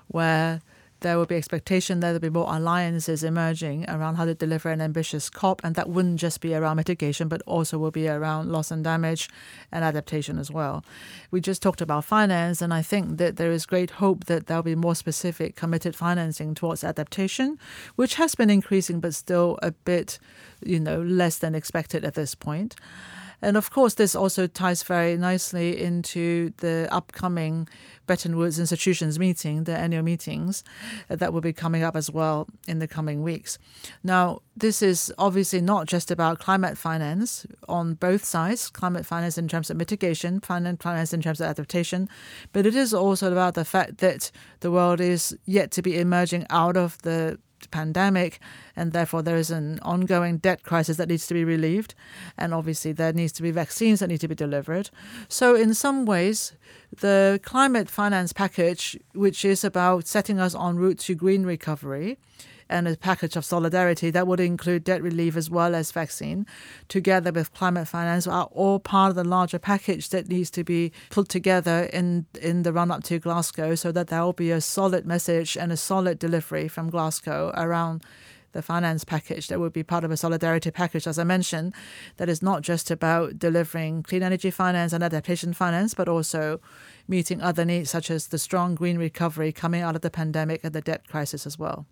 where 0.07 0.61
there 1.01 1.17
will 1.17 1.25
be 1.25 1.35
expectation 1.35 1.99
that 1.99 2.07
there'll 2.07 2.19
be 2.19 2.29
more 2.29 2.53
alliances 2.53 3.23
emerging 3.23 3.85
around 3.89 4.15
how 4.15 4.25
to 4.25 4.33
deliver 4.33 4.69
an 4.69 4.81
ambitious 4.81 5.29
COP, 5.29 5.61
and 5.63 5.75
that 5.75 5.89
wouldn't 5.89 6.19
just 6.19 6.41
be 6.41 6.55
around 6.55 6.77
mitigation, 6.77 7.27
but 7.27 7.41
also 7.45 7.77
will 7.77 7.91
be 7.91 8.07
around 8.07 8.51
loss 8.51 8.71
and 8.71 8.83
damage 8.83 9.29
and 9.71 9.83
adaptation 9.83 10.39
as 10.39 10.49
well. 10.49 10.83
We 11.31 11.41
just 11.41 11.61
talked 11.61 11.81
about 11.81 12.05
finance, 12.05 12.61
and 12.61 12.73
I 12.73 12.81
think 12.81 13.17
that 13.17 13.37
there 13.37 13.51
is 13.51 13.65
great 13.65 13.91
hope 13.91 14.25
that 14.25 14.47
there'll 14.47 14.63
be 14.63 14.75
more 14.75 14.95
specific 14.95 15.55
committed 15.55 15.95
financing 15.95 16.55
towards 16.55 16.83
adaptation, 16.83 17.59
which 17.95 18.15
has 18.15 18.35
been 18.35 18.49
increasing, 18.49 18.99
but 18.99 19.13
still 19.13 19.59
a 19.61 19.71
bit, 19.71 20.19
you 20.63 20.79
know, 20.79 21.01
less 21.01 21.37
than 21.37 21.55
expected 21.55 22.03
at 22.05 22.15
this 22.15 22.35
point. 22.35 22.75
And 23.45 23.57
of 23.57 23.69
course, 23.69 23.93
this 23.93 24.15
also 24.15 24.47
ties 24.47 24.81
very 24.81 25.17
nicely 25.17 25.79
into 25.79 26.51
the 26.57 26.87
upcoming 26.89 27.67
Bretton 28.07 28.37
Woods 28.37 28.57
institutions 28.57 29.19
meeting, 29.19 29.65
the 29.65 29.77
annual 29.77 30.01
meetings 30.01 30.63
uh, 31.11 31.15
that 31.15 31.31
will 31.31 31.41
be 31.41 31.53
coming 31.53 31.83
up 31.83 31.95
as 31.95 32.09
well 32.09 32.47
in 32.67 32.79
the 32.79 32.87
coming 32.87 33.21
weeks. 33.21 33.59
Now, 34.03 34.41
this 34.57 34.81
is 34.81 35.13
obviously 35.19 35.61
not 35.61 35.85
just 35.85 36.09
about 36.09 36.39
climate 36.39 36.75
finance 36.75 37.45
on 37.69 37.93
both 37.93 38.25
sides 38.25 38.67
climate 38.69 39.05
finance 39.05 39.37
in 39.37 39.47
terms 39.47 39.69
of 39.69 39.77
mitigation, 39.77 40.39
climate 40.39 40.81
finance 40.81 41.13
in 41.13 41.21
terms 41.21 41.39
of 41.39 41.47
adaptation, 41.47 42.09
but 42.51 42.65
it 42.65 42.75
is 42.75 42.95
also 42.95 43.31
about 43.31 43.53
the 43.53 43.65
fact 43.65 43.99
that 43.99 44.31
the 44.61 44.71
world 44.71 44.99
is 44.99 45.37
yet 45.45 45.69
to 45.71 45.83
be 45.83 45.99
emerging 45.99 46.47
out 46.49 46.75
of 46.75 46.99
the 47.03 47.37
pandemic, 47.71 48.39
and 48.75 48.91
therefore 48.91 49.21
there 49.21 49.37
is 49.37 49.51
an 49.51 49.79
ongoing 49.81 50.37
debt 50.37 50.63
crisis 50.63 50.97
that 50.97 51.09
needs 51.09 51.27
to 51.27 51.33
be 51.33 51.43
relieved, 51.43 51.95
and 52.37 52.53
obviously 52.53 52.91
there 52.91 53.13
needs 53.13 53.31
to 53.33 53.43
be 53.43 53.51
vaccines 53.51 53.99
that 53.99 54.07
need 54.07 54.21
to 54.21 54.27
be 54.27 54.35
delivered. 54.35 54.89
So, 55.27 55.55
in 55.55 55.73
some 55.73 56.05
ways, 56.05 56.53
the 56.99 57.39
climate 57.43 57.89
finance 57.89 58.33
package, 58.33 58.97
which 59.13 59.43
is 59.45 59.63
about 59.63 60.07
setting 60.07 60.39
us 60.39 60.55
en 60.55 60.77
route 60.77 60.99
to 60.99 61.15
green 61.15 61.45
recovery, 61.45 62.17
and 62.69 62.87
a 62.87 62.95
package 62.97 63.35
of 63.35 63.45
solidarity 63.45 64.09
that 64.11 64.27
would 64.27 64.39
include 64.39 64.83
debt 64.83 65.01
relief 65.01 65.35
as 65.35 65.49
well 65.49 65.75
as 65.75 65.91
vaccine, 65.91 66.45
together 66.87 67.31
with 67.31 67.53
climate 67.53 67.87
finance, 67.87 68.27
are 68.27 68.49
all 68.51 68.79
part 68.79 69.09
of 69.09 69.15
the 69.15 69.23
larger 69.23 69.59
package 69.59 70.09
that 70.09 70.27
needs 70.27 70.49
to 70.51 70.63
be 70.63 70.91
put 71.09 71.29
together 71.29 71.89
in 71.93 72.25
in 72.41 72.63
the 72.63 72.73
run 72.73 72.91
up 72.91 73.03
to 73.03 73.19
Glasgow, 73.19 73.75
so 73.75 73.91
that 73.91 74.07
there 74.07 74.21
will 74.21 74.33
be 74.33 74.51
a 74.51 74.61
solid 74.61 75.05
message 75.05 75.55
and 75.57 75.71
a 75.71 75.77
solid 75.77 76.19
delivery 76.19 76.67
from 76.67 76.89
Glasgow 76.89 77.51
around 77.55 78.03
the 78.55 78.61
finance 78.61 79.03
package 79.03 79.47
that 79.47 79.59
would 79.59 79.73
be 79.73 79.83
part 79.83 80.03
of 80.03 80.11
a 80.11 80.17
solidarity 80.17 80.71
package, 80.71 81.05
as 81.05 81.19
I 81.19 81.25
mentioned, 81.25 81.75
that 82.17 82.29
is 82.29 82.41
not 82.41 82.61
just 82.61 82.89
about 82.89 83.37
delivering 83.37 84.01
clean 84.01 84.23
energy 84.23 84.49
finance 84.49 84.93
and 84.93 85.03
adaptation 85.03 85.53
finance, 85.53 85.93
but 85.93 86.07
also 86.07 86.61
meeting 87.07 87.41
other 87.41 87.65
needs 87.65 87.91
such 87.91 88.09
as 88.09 88.27
the 88.27 88.39
strong 88.39 88.73
green 88.73 88.97
recovery 88.97 89.51
coming 89.51 89.81
out 89.81 89.95
of 89.95 90.01
the 90.01 90.09
pandemic 90.09 90.63
and 90.63 90.73
the 90.73 90.81
debt 90.81 91.07
crisis 91.07 91.45
as 91.45 91.59
well. 91.59 91.85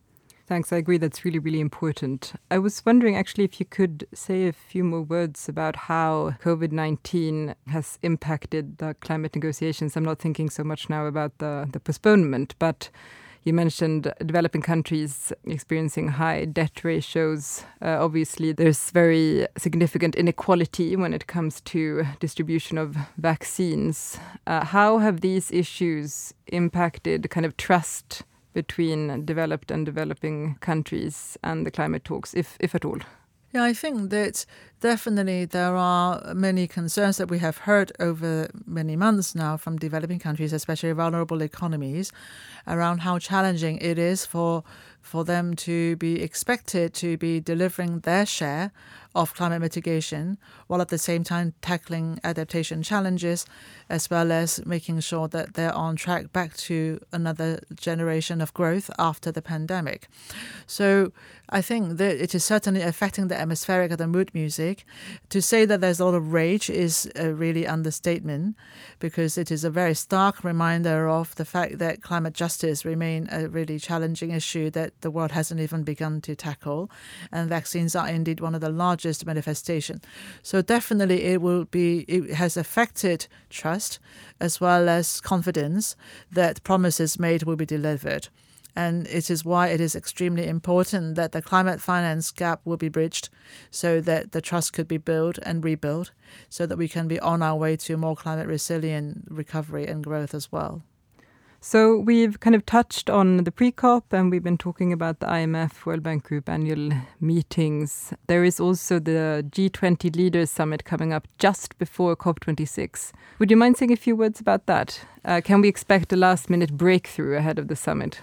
Thanks. 0.45 0.73
I 0.73 0.77
agree. 0.77 0.97
That's 0.97 1.23
really, 1.23 1.39
really 1.39 1.61
important. 1.61 2.33
I 2.51 2.59
was 2.59 2.85
wondering 2.85 3.15
actually 3.15 3.45
if 3.45 3.61
you 3.61 3.65
could 3.65 4.05
say 4.13 4.47
a 4.47 4.51
few 4.51 4.83
more 4.83 5.01
words 5.01 5.47
about 5.47 5.75
how 5.75 6.35
COVID 6.43 6.73
19 6.73 7.55
has 7.67 7.97
impacted 8.01 8.77
the 8.79 8.93
climate 8.95 9.35
negotiations. 9.35 9.95
I'm 9.95 10.03
not 10.03 10.19
thinking 10.19 10.49
so 10.49 10.63
much 10.65 10.89
now 10.89 11.05
about 11.05 11.37
the, 11.37 11.69
the 11.71 11.79
postponement, 11.79 12.55
but 12.59 12.89
you 13.45 13.53
mentioned 13.53 14.11
developing 14.25 14.61
countries 14.61 15.31
experiencing 15.45 16.09
high 16.09 16.43
debt 16.43 16.83
ratios. 16.83 17.63
Uh, 17.81 17.97
obviously, 18.03 18.51
there's 18.51 18.91
very 18.91 19.47
significant 19.57 20.15
inequality 20.15 20.97
when 20.97 21.13
it 21.13 21.27
comes 21.27 21.61
to 21.61 22.05
distribution 22.19 22.77
of 22.77 22.97
vaccines. 23.17 24.17
Uh, 24.45 24.65
how 24.65 24.97
have 24.97 25.21
these 25.21 25.51
issues 25.51 26.33
impacted 26.47 27.29
kind 27.29 27.45
of 27.45 27.55
trust 27.55 28.23
between 28.53 29.25
developed 29.25 29.71
and 29.71 29.85
developing 29.85 30.55
countries 30.61 31.37
and 31.43 31.65
the 31.65 31.71
climate 31.71 32.03
talks, 32.03 32.33
if, 32.33 32.57
if 32.59 32.75
at 32.75 32.85
all? 32.85 32.99
Yeah, 33.53 33.65
I 33.65 33.73
think 33.73 34.09
that 34.09 34.47
definitely 34.79 35.45
there 35.45 35.75
are 35.75 36.33
many 36.33 36.67
concerns 36.67 37.17
that 37.17 37.29
we 37.29 37.37
have 37.37 37.59
heard 37.59 37.91
over 37.99 38.49
many 38.65 38.95
months 38.95 39.35
now 39.35 39.57
from 39.57 39.77
developing 39.77 40.17
countries, 40.17 40.53
especially 40.53 40.91
vulnerable 40.93 41.43
economies, 41.43 42.11
around 42.65 43.01
how 43.01 43.19
challenging 43.19 43.77
it 43.77 43.99
is 43.99 44.25
for 44.25 44.63
for 45.01 45.23
them 45.23 45.53
to 45.53 45.95
be 45.97 46.23
expected 46.23 46.93
to 46.95 47.17
be 47.17 47.39
delivering 47.39 47.99
their 47.99 48.25
share 48.25 48.71
of 49.15 49.33
climate 49.33 49.61
mitigation 49.61 50.37
while 50.67 50.81
at 50.81 50.89
the 50.89 50.97
same 50.97 51.23
time 51.23 51.53
tackling 51.61 52.19
adaptation 52.23 52.81
challenges 52.81 53.45
as 53.89 54.09
well 54.09 54.31
as 54.31 54.65
making 54.65 54.99
sure 54.99 55.27
that 55.27 55.53
they're 55.53 55.73
on 55.73 55.95
track 55.95 56.33
back 56.33 56.55
to 56.57 56.99
another 57.11 57.59
generation 57.75 58.41
of 58.41 58.53
growth 58.53 58.89
after 58.97 59.31
the 59.31 59.41
pandemic. 59.41 60.07
So 60.65 61.11
I 61.49 61.61
think 61.61 61.97
that 61.97 62.15
it 62.17 62.33
is 62.33 62.43
certainly 62.43 62.81
affecting 62.81 63.27
the 63.27 63.39
atmospheric 63.39 63.91
of 63.91 63.99
the 63.99 64.07
mood 64.07 64.33
music. 64.33 64.85
To 65.29 65.41
say 65.41 65.65
that 65.65 65.81
there's 65.81 65.99
a 65.99 66.05
lot 66.05 66.15
of 66.15 66.33
rage 66.33 66.69
is 66.69 67.09
a 67.15 67.33
really 67.33 67.67
understatement 67.67 68.55
because 68.99 69.37
it 69.37 69.51
is 69.51 69.63
a 69.63 69.69
very 69.69 69.93
stark 69.93 70.43
reminder 70.43 71.07
of 71.07 71.35
the 71.35 71.45
fact 71.45 71.77
that 71.77 72.01
climate 72.01 72.33
justice 72.33 72.85
remain 72.85 73.27
a 73.31 73.47
really 73.47 73.77
challenging 73.77 74.31
issue 74.31 74.71
that 74.71 75.01
the 75.01 75.11
world 75.11 75.31
hasn't 75.31 75.59
even 75.59 75.83
begun 75.83 76.21
to 76.21 76.35
tackle 76.35 76.89
and 77.31 77.49
vaccines 77.49 77.95
are 77.95 78.07
indeed 78.07 78.39
one 78.39 78.55
of 78.55 78.61
the 78.61 78.69
largest 78.69 79.02
manifestation. 79.25 80.01
So 80.41 80.61
definitely 80.61 81.23
it 81.23 81.41
will 81.41 81.65
be 81.65 81.99
it 82.07 82.35
has 82.35 82.57
affected 82.57 83.27
trust 83.49 83.99
as 84.39 84.59
well 84.61 84.89
as 84.89 85.21
confidence 85.21 85.95
that 86.31 86.63
promises 86.63 87.19
made 87.19 87.43
will 87.43 87.55
be 87.55 87.65
delivered. 87.65 88.29
And 88.75 89.05
it 89.07 89.29
is 89.29 89.45
why 89.45 89.67
it 89.67 89.79
is 89.79 89.95
extremely 89.95 90.47
important 90.47 91.15
that 91.15 91.31
the 91.31 91.43
climate 91.43 91.79
finance 91.79 92.31
gap 92.31 92.61
will 92.65 92.77
be 92.77 92.89
bridged 92.89 93.29
so 93.69 94.01
that 94.01 94.31
the 94.31 94.41
trust 94.41 94.73
could 94.73 94.87
be 94.87 94.97
built 94.97 95.37
and 95.43 95.63
rebuilt 95.63 96.11
so 96.49 96.65
that 96.65 96.77
we 96.77 96.87
can 96.87 97.07
be 97.07 97.19
on 97.19 97.43
our 97.43 97.55
way 97.55 97.75
to 97.77 97.97
more 97.97 98.15
climate 98.15 98.47
resilient 98.47 99.25
recovery 99.29 99.85
and 99.85 100.03
growth 100.03 100.33
as 100.33 100.51
well. 100.51 100.81
So 101.65 101.97
we've 101.97 102.41
kind 102.41 102.57
of 102.57 102.65
touched 102.65 103.09
on 103.09 103.37
the 103.37 103.51
pre-COP 103.51 104.11
and 104.11 104.29
we've 104.29 104.43
been 104.43 104.57
talking 104.57 104.91
about 104.91 105.21
the 105.21 105.27
IMF 105.27 105.85
World 105.85 106.03
Bank 106.03 106.23
Group 106.23 106.49
annual 106.49 106.91
meetings. 107.21 108.13
There 108.27 108.43
is 108.43 108.59
also 108.59 108.99
the 108.99 109.45
G20 109.49 110.13
Leaders 110.13 110.51
Summit 110.51 110.83
coming 110.83 111.13
up 111.13 111.25
just 111.37 111.77
before 111.77 112.17
COP26. 112.17 113.13
Would 113.39 113.49
you 113.49 113.55
mind 113.55 113.77
saying 113.77 113.93
a 113.93 113.95
few 113.95 114.13
words 114.13 114.41
about 114.41 114.65
that? 114.65 115.05
Uh, 115.23 115.39
can 115.41 115.61
we 115.61 115.69
expect 115.69 116.11
a 116.11 116.17
last-minute 116.17 116.75
breakthrough 116.75 117.37
ahead 117.37 117.57
of 117.57 117.69
the 117.69 117.77
summit? 117.77 118.19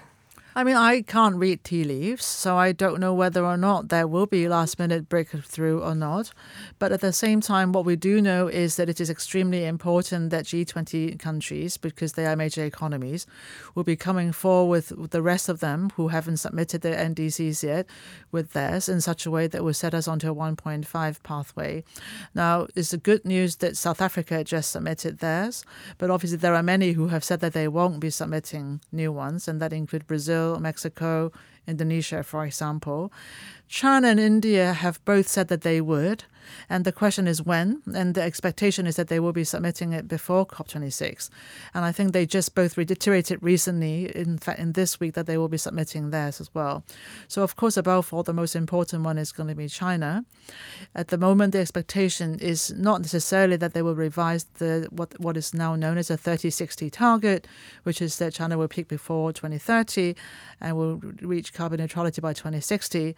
I 0.53 0.65
mean, 0.65 0.75
I 0.75 1.03
can't 1.03 1.37
read 1.37 1.63
tea 1.63 1.85
leaves, 1.85 2.25
so 2.25 2.57
I 2.57 2.73
don't 2.73 2.99
know 2.99 3.15
whether 3.15 3.45
or 3.45 3.57
not 3.57 3.89
there 3.89 4.09
will 4.09 4.27
be 4.27 4.49
last 4.49 4.81
minute 4.81 5.09
breakthrough 5.09 5.79
or 5.79 5.95
not. 5.95 6.33
But 6.81 6.91
at 6.91 7.01
the 7.01 7.13
same 7.13 7.41
time, 7.41 7.71
what 7.71 7.85
we 7.85 7.95
do 7.95 8.21
know 8.21 8.49
is 8.49 8.75
that 8.75 8.89
it 8.89 9.01
is 9.01 9.09
extremely 9.09 9.65
important 9.65 10.31
that 10.31 10.47
G20 10.47 11.21
countries, 11.21 11.77
because 11.77 12.15
they 12.15 12.27
are 12.27 12.35
major 12.35 12.65
economies, 12.65 13.29
will 13.77 13.85
be 13.85 13.95
coming 13.95 14.33
forward 14.33 14.91
with 14.91 15.13
the 15.13 15.23
rest 15.23 15.49
of 15.49 15.61
them 15.61 15.91
who 15.95 16.09
haven't 16.09 16.39
submitted 16.39 16.81
their 16.81 16.97
NDCs 16.97 17.63
yet 17.63 17.87
with 18.33 18.53
theirs 18.53 18.89
in 18.89 19.01
such 19.01 19.27
a 19.27 19.31
way 19.31 19.47
that 19.47 19.63
will 19.63 19.73
set 19.73 19.95
us 19.95 20.09
onto 20.09 20.33
a 20.33 20.35
1.5 20.35 21.23
pathway. 21.23 21.85
Now, 22.35 22.67
it's 22.75 22.91
the 22.91 22.97
good 22.97 23.25
news 23.25 23.57
that 23.57 23.77
South 23.77 24.01
Africa 24.01 24.43
just 24.43 24.73
submitted 24.73 25.21
theirs, 25.21 25.65
but 25.97 26.11
obviously 26.11 26.39
there 26.39 26.57
are 26.57 26.63
many 26.63 26.93
who 26.93 27.07
have 27.09 27.23
said 27.23 27.39
that 27.39 27.53
they 27.53 27.69
won't 27.69 28.01
be 28.01 28.11
submitting 28.11 28.81
new 28.91 29.13
ones, 29.13 29.47
and 29.47 29.63
that 29.63 29.73
include 29.73 30.09
Brazil. 30.09 30.40
Brazil, 30.41 30.61
Mexico, 30.61 31.33
Indonesia, 31.71 32.23
for 32.23 32.45
example. 32.45 33.13
China 33.69 34.09
and 34.09 34.19
India 34.19 34.73
have 34.73 35.03
both 35.05 35.29
said 35.29 35.47
that 35.49 35.63
they 35.63 35.81
would, 35.81 36.25
and 36.69 36.85
the 36.85 36.93
question 36.93 37.27
is 37.27 37.43
when. 37.43 37.83
And 37.95 38.15
the 38.15 38.23
expectation 38.23 38.87
is 38.87 38.97
that 38.97 39.09
they 39.09 39.21
will 39.21 39.33
be 39.33 39.45
submitting 39.45 39.93
it 39.93 40.09
before 40.09 40.47
COP26. 40.47 41.31
And 41.75 41.85
I 41.85 41.93
think 41.93 42.13
they 42.13 42.27
just 42.27 42.55
both 42.55 42.77
reiterated 42.77 43.43
recently, 43.43 44.15
in 44.15 44.39
fact, 44.39 44.59
in 44.59 44.73
this 44.73 44.99
week, 45.01 45.15
that 45.15 45.27
they 45.27 45.39
will 45.39 45.49
be 45.49 45.57
submitting 45.57 46.11
theirs 46.11 46.41
as 46.41 46.53
well. 46.55 46.85
So, 47.29 47.43
of 47.43 47.57
course, 47.57 47.77
above 47.77 48.13
all, 48.13 48.23
the 48.23 48.33
most 48.33 48.57
important 48.57 49.05
one 49.05 49.19
is 49.19 49.33
going 49.33 49.49
to 49.49 49.55
be 49.55 49.69
China. 49.69 50.25
At 50.95 51.09
the 51.09 51.19
moment, 51.19 51.53
the 51.53 51.61
expectation 51.61 52.39
is 52.39 52.73
not 52.77 53.01
necessarily 53.01 53.57
that 53.57 53.75
they 53.75 53.83
will 53.83 53.95
revise 53.95 54.45
the 54.55 54.89
what 54.91 55.19
what 55.21 55.37
is 55.37 55.55
now 55.55 55.77
known 55.77 55.99
as 55.99 56.11
a 56.11 56.17
30-60 56.17 56.91
target, 56.91 57.47
which 57.85 58.03
is 58.03 58.19
that 58.19 58.35
China 58.35 58.59
will 58.59 58.69
peak 58.69 58.89
before 58.89 59.33
2030 59.33 60.15
and 60.61 60.77
will 60.77 60.97
reach 61.23 61.53
carbon 61.61 61.79
neutrality 61.81 62.21
by 62.23 62.33
2060 62.33 63.15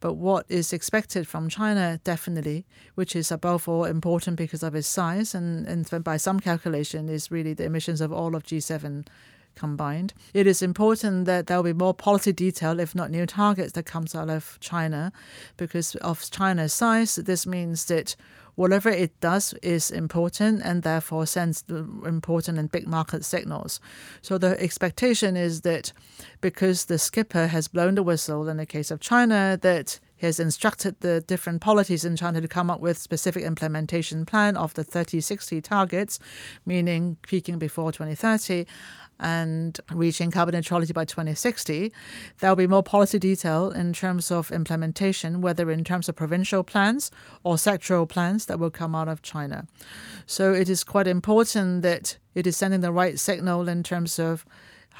but 0.00 0.14
what 0.14 0.44
is 0.48 0.72
expected 0.72 1.26
from 1.26 1.48
China, 1.48 1.98
definitely, 2.04 2.66
which 2.94 3.16
is 3.16 3.32
above 3.32 3.68
all 3.68 3.84
important 3.84 4.36
because 4.36 4.62
of 4.62 4.74
its 4.74 4.86
size 4.86 5.34
and, 5.34 5.66
and 5.66 6.04
by 6.04 6.16
some 6.16 6.38
calculation 6.40 7.08
is 7.08 7.30
really 7.30 7.54
the 7.54 7.64
emissions 7.64 8.00
of 8.02 8.12
all 8.12 8.34
of 8.36 8.42
G7 8.42 9.06
combined. 9.56 10.14
It 10.32 10.46
is 10.46 10.62
important 10.62 11.24
that 11.24 11.46
there 11.46 11.56
will 11.56 11.64
be 11.64 11.72
more 11.72 11.94
policy 11.94 12.32
detail, 12.32 12.78
if 12.78 12.94
not 12.94 13.10
new 13.10 13.26
targets, 13.26 13.72
that 13.72 13.86
comes 13.86 14.14
out 14.14 14.30
of 14.30 14.58
China. 14.60 15.12
Because 15.56 15.96
of 15.96 16.30
China's 16.30 16.72
size, 16.72 17.16
this 17.16 17.46
means 17.46 17.86
that 17.86 18.14
whatever 18.56 18.88
it 18.88 19.18
does 19.20 19.54
is 19.62 19.90
important 19.90 20.62
and 20.64 20.82
therefore 20.82 21.26
sends 21.26 21.62
important 21.68 22.58
and 22.58 22.70
big 22.70 22.86
market 22.86 23.24
signals. 23.24 23.80
So 24.22 24.38
the 24.38 24.60
expectation 24.60 25.36
is 25.36 25.60
that 25.60 25.92
because 26.40 26.86
the 26.86 26.98
skipper 26.98 27.46
has 27.46 27.68
blown 27.68 27.94
the 27.94 28.02
whistle 28.02 28.48
in 28.48 28.56
the 28.56 28.66
case 28.66 28.90
of 28.90 29.00
China, 29.00 29.58
that 29.62 30.00
he 30.16 30.24
has 30.24 30.40
instructed 30.40 30.96
the 31.00 31.20
different 31.20 31.60
polities 31.60 32.04
in 32.04 32.16
China 32.16 32.40
to 32.40 32.48
come 32.48 32.70
up 32.70 32.80
with 32.80 32.96
specific 32.96 33.44
implementation 33.44 34.24
plan 34.24 34.56
of 34.56 34.72
the 34.72 34.82
3060 34.82 35.60
targets, 35.60 36.18
meaning 36.64 37.18
peaking 37.22 37.58
before 37.58 37.92
2030 37.92 38.64
and 39.18 39.78
reaching 39.92 40.30
carbon 40.30 40.54
neutrality 40.54 40.92
by 40.92 41.04
2060, 41.04 41.92
there 42.38 42.50
will 42.50 42.56
be 42.56 42.66
more 42.66 42.82
policy 42.82 43.18
detail 43.18 43.70
in 43.70 43.92
terms 43.92 44.30
of 44.30 44.50
implementation, 44.50 45.40
whether 45.40 45.70
in 45.70 45.84
terms 45.84 46.08
of 46.08 46.16
provincial 46.16 46.62
plans 46.62 47.10
or 47.44 47.56
sectoral 47.56 48.08
plans 48.08 48.46
that 48.46 48.58
will 48.58 48.70
come 48.70 48.94
out 48.94 49.08
of 49.08 49.22
China. 49.22 49.66
So 50.26 50.52
it 50.52 50.68
is 50.68 50.84
quite 50.84 51.06
important 51.06 51.82
that 51.82 52.18
it 52.34 52.46
is 52.46 52.56
sending 52.56 52.80
the 52.80 52.92
right 52.92 53.18
signal 53.18 53.68
in 53.68 53.82
terms 53.82 54.18
of 54.18 54.44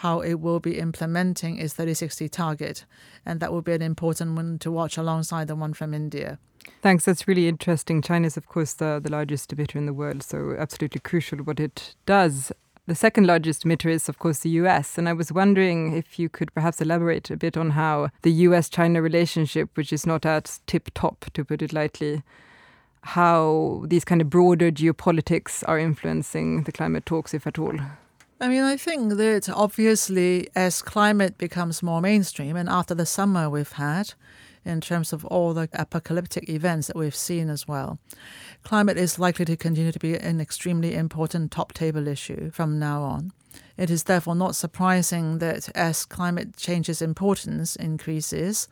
how 0.01 0.21
it 0.21 0.35
will 0.35 0.61
be 0.61 0.79
implementing 0.79 1.59
its 1.59 1.73
3060 1.75 2.29
target. 2.29 2.85
And 3.25 3.41
that 3.41 3.51
will 3.53 3.63
be 3.63 3.73
an 3.73 3.83
important 3.83 4.37
one 4.37 4.59
to 4.59 4.71
watch 4.71 4.99
alongside 4.99 5.49
the 5.49 5.57
one 5.57 5.73
from 5.73 5.95
India. 5.95 6.39
Thanks. 6.83 7.05
That's 7.05 7.27
really 7.27 7.49
interesting. 7.49 8.03
China 8.03 8.27
is, 8.27 8.37
of 8.37 8.47
course, 8.47 8.75
the, 8.75 9.01
the 9.03 9.11
largest 9.11 9.55
emitter 9.55 9.77
in 9.77 9.87
the 9.87 9.95
world, 9.95 10.23
so 10.23 10.55
absolutely 10.59 11.01
crucial 11.01 11.39
what 11.39 11.61
it 11.61 11.95
does. 12.05 12.53
The 12.89 12.95
second 12.95 13.27
largest 13.27 13.65
emitter 13.65 13.91
is, 13.91 14.09
of 14.09 14.21
course, 14.21 14.39
the 14.39 14.51
US. 14.51 14.97
And 14.97 15.09
I 15.09 15.13
was 15.13 15.33
wondering 15.33 15.97
if 15.97 16.21
you 16.21 16.29
could 16.29 16.55
perhaps 16.55 16.81
elaborate 16.81 17.31
a 17.33 17.37
bit 17.37 17.57
on 17.57 17.71
how 17.71 18.11
the 18.23 18.31
US 18.31 18.69
China 18.69 19.03
relationship, 19.03 19.71
which 19.75 19.93
is 19.93 20.07
not 20.07 20.25
at 20.25 20.61
tip 20.69 20.91
top, 20.95 21.27
to 21.35 21.45
put 21.45 21.63
it 21.63 21.73
lightly, 21.73 22.23
how 23.03 23.85
these 23.89 24.05
kind 24.05 24.21
of 24.21 24.31
broader 24.31 24.71
geopolitics 24.71 25.65
are 25.67 25.81
influencing 25.81 26.63
the 26.63 26.71
climate 26.71 27.07
talks, 27.07 27.35
if 27.35 27.45
at 27.45 27.59
all. 27.59 27.77
I 28.41 28.49
mean, 28.49 28.63
I 28.63 28.77
think 28.77 29.15
that 29.15 29.49
obviously, 29.49 30.49
as 30.55 30.81
climate 30.81 31.39
becomes 31.39 31.83
more 31.83 32.01
mainstream, 32.01 32.55
and 32.55 32.69
after 32.69 32.95
the 32.95 33.07
summer 33.07 33.51
we've 33.51 33.73
had, 33.73 34.15
in 34.67 34.81
terms 34.81 35.13
of 35.13 35.25
all 35.25 35.55
the 35.55 35.69
apocalyptic 35.73 36.49
events 36.49 36.89
that 36.89 36.97
we've 36.97 37.15
seen 37.15 37.49
as 37.49 37.67
well. 37.67 37.99
Climate 38.63 38.99
is 38.99 39.19
likely 39.19 39.45
to 39.45 39.57
continue 39.57 39.93
to 39.93 39.99
be 39.99 40.17
an 40.17 40.41
extremely 40.41 40.95
important 40.95 41.53
top 41.53 41.73
table 41.73 42.09
issue 42.09 42.51
from 42.51 42.79
now 42.79 43.03
on. 43.03 43.33
It 43.77 43.91
is 43.91 44.05
therefore 44.05 44.35
not 44.35 44.57
surprising 44.57 45.39
that 45.39 45.69
as 45.75 46.05
climate 46.05 46.57
change's 46.57 47.01
importance 47.01 47.77
increases 47.77 48.69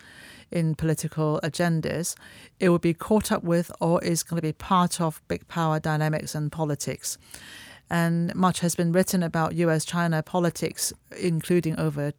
in 0.51 0.75
political 0.75 1.41
agendas, 1.43 2.17
it 2.59 2.69
will 2.69 2.79
be 2.79 2.95
caught 2.95 3.31
up 3.31 3.45
with 3.45 3.71
or 3.81 4.03
is 4.03 4.23
going 4.23 4.37
to 4.37 4.43
be 4.43 4.53
part 4.53 5.01
of 5.01 5.23
big 5.29 5.47
power 5.49 5.79
dynamics 5.79 6.35
and 6.35 6.51
politics. 6.51 7.19
And 7.91 8.35
much 8.35 8.61
has 8.61 8.75
been 8.75 8.93
written 8.93 9.23
about 9.23 9.55
US 9.57 9.85
China 9.85 10.23
politics, 10.23 10.93
including 11.21 11.79
over 11.79 12.13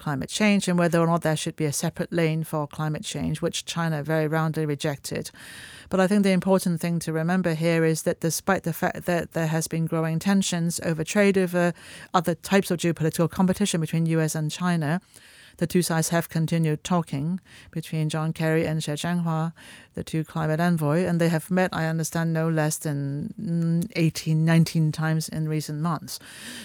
climate 0.00 0.28
change 0.28 0.66
and 0.66 0.78
whether 0.78 0.98
or 0.98 1.06
not 1.06 1.22
there 1.22 1.36
should 1.36 1.56
be 1.56 1.64
a 1.64 1.72
separate 1.72 2.12
lane 2.12 2.42
for 2.42 2.66
climate 2.66 3.04
change, 3.04 3.40
which 3.40 3.64
China 3.64 4.02
very 4.02 4.26
roundly 4.26 4.66
rejected. 4.66 5.30
But 5.88 6.00
I 6.00 6.06
think 6.06 6.22
the 6.24 6.30
important 6.30 6.80
thing 6.80 6.98
to 7.00 7.12
remember 7.12 7.54
here 7.54 7.84
is 7.84 8.02
that 8.02 8.20
despite 8.20 8.64
the 8.64 8.72
fact 8.72 9.04
that 9.06 9.32
there 9.32 9.48
has 9.48 9.68
been 9.68 9.86
growing 9.86 10.18
tensions 10.18 10.80
over 10.84 11.04
trade, 11.04 11.38
over 11.38 11.72
other 12.14 12.34
types 12.34 12.70
of 12.70 12.78
geopolitical 12.78 13.30
competition 13.30 13.80
between 13.80 14.06
US 14.06 14.34
and 14.34 14.50
China, 14.50 15.00
the 15.60 15.66
two 15.66 15.82
sides 15.82 16.08
have 16.08 16.30
continued 16.30 16.82
talking 16.82 17.38
between 17.70 18.08
John 18.08 18.32
Kerry 18.32 18.66
and 18.66 18.80
Xie 18.80 18.94
Zhenhua, 18.94 19.52
the 19.92 20.02
two 20.02 20.24
climate 20.24 20.58
envoy, 20.58 21.04
and 21.04 21.20
they 21.20 21.28
have 21.28 21.50
met, 21.50 21.68
I 21.70 21.84
understand, 21.84 22.32
no 22.32 22.48
less 22.48 22.78
than 22.78 23.34
mm, 23.38 23.92
18, 23.94 24.42
19 24.42 24.90
times 24.90 25.28
in 25.28 25.50
recent 25.50 25.80
months. 25.82 26.18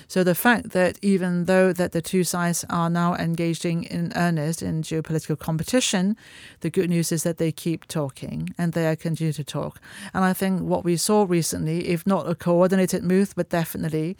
So 0.07 0.23
the 0.23 0.33
fact 0.33 0.69
that 0.69 0.97
even 1.01 1.43
though 1.43 1.73
that 1.73 1.91
the 1.91 2.01
two 2.01 2.23
sides 2.23 2.63
are 2.69 2.89
now 2.89 3.15
engaging 3.15 3.83
in 3.83 4.13
earnest 4.15 4.61
in 4.61 4.81
geopolitical 4.81 5.37
competition, 5.37 6.15
the 6.61 6.69
good 6.69 6.89
news 6.89 7.11
is 7.11 7.23
that 7.23 7.37
they 7.37 7.51
keep 7.51 7.89
talking 7.89 8.49
and 8.57 8.71
they 8.71 8.87
are 8.87 8.95
continue 8.95 9.33
to 9.33 9.43
talk. 9.43 9.81
And 10.13 10.23
I 10.23 10.31
think 10.31 10.61
what 10.61 10.85
we 10.85 10.95
saw 10.95 11.25
recently, 11.27 11.89
if 11.89 12.07
not 12.07 12.29
a 12.29 12.35
coordinated 12.35 13.03
move, 13.03 13.33
but 13.35 13.49
definitely 13.49 14.15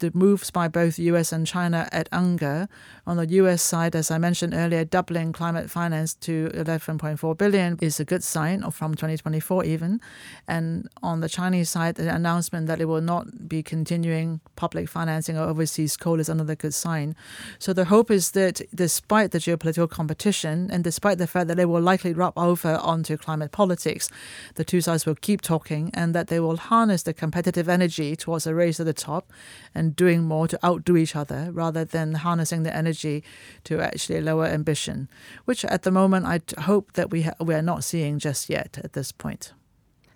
the 0.00 0.10
moves 0.14 0.50
by 0.50 0.68
both 0.68 0.98
US 0.98 1.32
and 1.32 1.46
China 1.46 1.88
at 1.92 2.10
UNGA. 2.10 2.68
On 3.06 3.16
the 3.16 3.26
US 3.26 3.62
side, 3.62 3.94
as 3.94 4.10
I 4.10 4.18
mentioned 4.18 4.52
earlier, 4.54 4.84
doubling 4.84 5.32
climate 5.32 5.70
finance 5.70 6.14
to 6.14 6.50
11.4 6.54 7.38
billion 7.38 7.78
is 7.80 8.00
a 8.00 8.04
good 8.04 8.24
sign 8.24 8.68
from 8.70 8.94
2024 8.94 9.64
even. 9.64 10.00
And 10.48 10.88
on 11.02 11.20
the 11.20 11.28
Chinese 11.28 11.70
side, 11.70 11.94
the 11.94 12.12
announcement 12.12 12.66
that 12.66 12.80
it 12.80 12.86
will 12.86 13.00
not 13.00 13.48
be 13.48 13.62
continuing 13.62 14.40
public 14.56 14.88
financing 14.88 15.36
of 15.36 15.48
overseas 15.48 15.96
coal 15.96 16.18
is 16.18 16.28
another 16.28 16.56
good 16.56 16.74
sign. 16.74 17.14
So 17.58 17.72
the 17.72 17.86
hope 17.86 18.10
is 18.10 18.32
that 18.32 18.60
despite 18.74 19.30
the 19.30 19.38
geopolitical 19.38 19.88
competition 19.88 20.68
and 20.72 20.82
despite 20.82 21.18
the 21.18 21.26
fact 21.26 21.48
that 21.48 21.56
they 21.56 21.64
will 21.64 21.80
likely 21.80 22.12
rub 22.12 22.36
over 22.36 22.76
onto 22.76 23.16
climate 23.16 23.52
politics, 23.52 24.10
the 24.54 24.64
two 24.64 24.80
sides 24.80 25.06
will 25.06 25.14
keep 25.14 25.40
talking 25.42 25.90
and 25.94 26.14
that 26.14 26.28
they 26.28 26.40
will 26.40 26.56
harness 26.56 27.02
the 27.02 27.12
competitive 27.12 27.68
energy 27.68 28.16
towards 28.16 28.46
a 28.46 28.54
race 28.54 28.78
to 28.78 28.84
the 28.84 28.92
top 28.92 29.30
and 29.74 29.89
doing 29.90 30.24
more 30.24 30.48
to 30.48 30.66
outdo 30.66 30.96
each 30.96 31.16
other 31.16 31.50
rather 31.52 31.84
than 31.84 32.14
harnessing 32.14 32.62
the 32.62 32.74
energy 32.74 33.22
to 33.64 33.80
actually 33.80 34.20
lower 34.20 34.46
ambition, 34.46 35.08
which 35.44 35.64
at 35.64 35.82
the 35.82 35.90
moment 35.90 36.26
I 36.26 36.40
hope 36.62 36.92
that 36.94 37.10
we, 37.10 37.22
ha- 37.22 37.34
we 37.40 37.54
are 37.54 37.62
not 37.62 37.84
seeing 37.84 38.18
just 38.18 38.50
yet 38.50 38.78
at 38.82 38.92
this 38.92 39.12
point. 39.12 39.52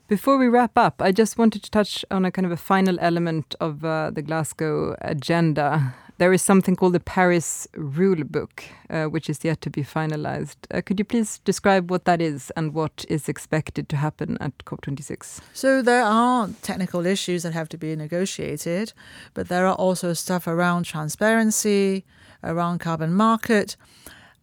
Before 0.06 0.36
we 0.36 0.48
wrap 0.48 0.76
up, 0.76 1.00
I 1.00 1.12
just 1.12 1.38
wanted 1.38 1.62
to 1.62 1.70
touch 1.70 2.04
on 2.10 2.24
a 2.24 2.30
kind 2.30 2.44
of 2.44 2.52
a 2.52 2.56
final 2.56 2.98
element 3.00 3.54
of 3.60 3.84
uh, 3.84 4.10
the 4.10 4.22
Glasgow 4.22 4.96
agenda 5.00 5.94
there 6.18 6.32
is 6.32 6.42
something 6.42 6.76
called 6.76 6.92
the 6.92 7.00
Paris 7.00 7.66
Rule 7.74 8.22
Book, 8.24 8.64
uh, 8.88 9.06
which 9.06 9.28
is 9.28 9.44
yet 9.44 9.60
to 9.62 9.70
be 9.70 9.82
finalized. 9.82 10.56
Uh, 10.72 10.80
could 10.80 10.98
you 10.98 11.04
please 11.04 11.38
describe 11.44 11.90
what 11.90 12.04
that 12.04 12.20
is 12.20 12.52
and 12.56 12.72
what 12.72 13.04
is 13.08 13.28
expected 13.28 13.88
to 13.88 13.96
happen 13.96 14.38
at 14.40 14.56
COP26? 14.58 15.40
So, 15.52 15.82
there 15.82 16.04
are 16.04 16.48
technical 16.62 17.04
issues 17.04 17.42
that 17.42 17.52
have 17.52 17.68
to 17.70 17.78
be 17.78 17.96
negotiated, 17.96 18.92
but 19.34 19.48
there 19.48 19.66
are 19.66 19.74
also 19.74 20.12
stuff 20.12 20.46
around 20.46 20.84
transparency, 20.84 22.04
around 22.44 22.78
carbon 22.78 23.12
market, 23.14 23.76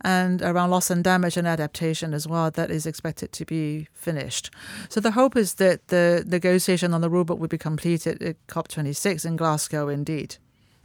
and 0.04 0.42
around 0.42 0.70
loss 0.70 0.90
and 0.90 1.04
damage 1.04 1.38
and 1.38 1.48
adaptation 1.48 2.14
as 2.14 2.28
well 2.28 2.52
that 2.52 2.72
is 2.72 2.86
expected 2.86 3.32
to 3.32 3.46
be 3.46 3.88
finished. 3.94 4.52
So 4.90 5.00
the 5.00 5.12
hope 5.12 5.36
is 5.36 5.56
that 5.56 5.88
the 5.88 6.24
negotiation 6.28 6.94
on 6.94 7.02
the 7.02 7.10
rulebook 7.10 7.40
will 7.40 7.48
be 7.48 7.58
completed 7.58 8.22
at 8.22 8.36
COP26 8.48 9.26
in 9.26 9.36
Glasgow 9.36 9.90
indeed. 9.90 10.38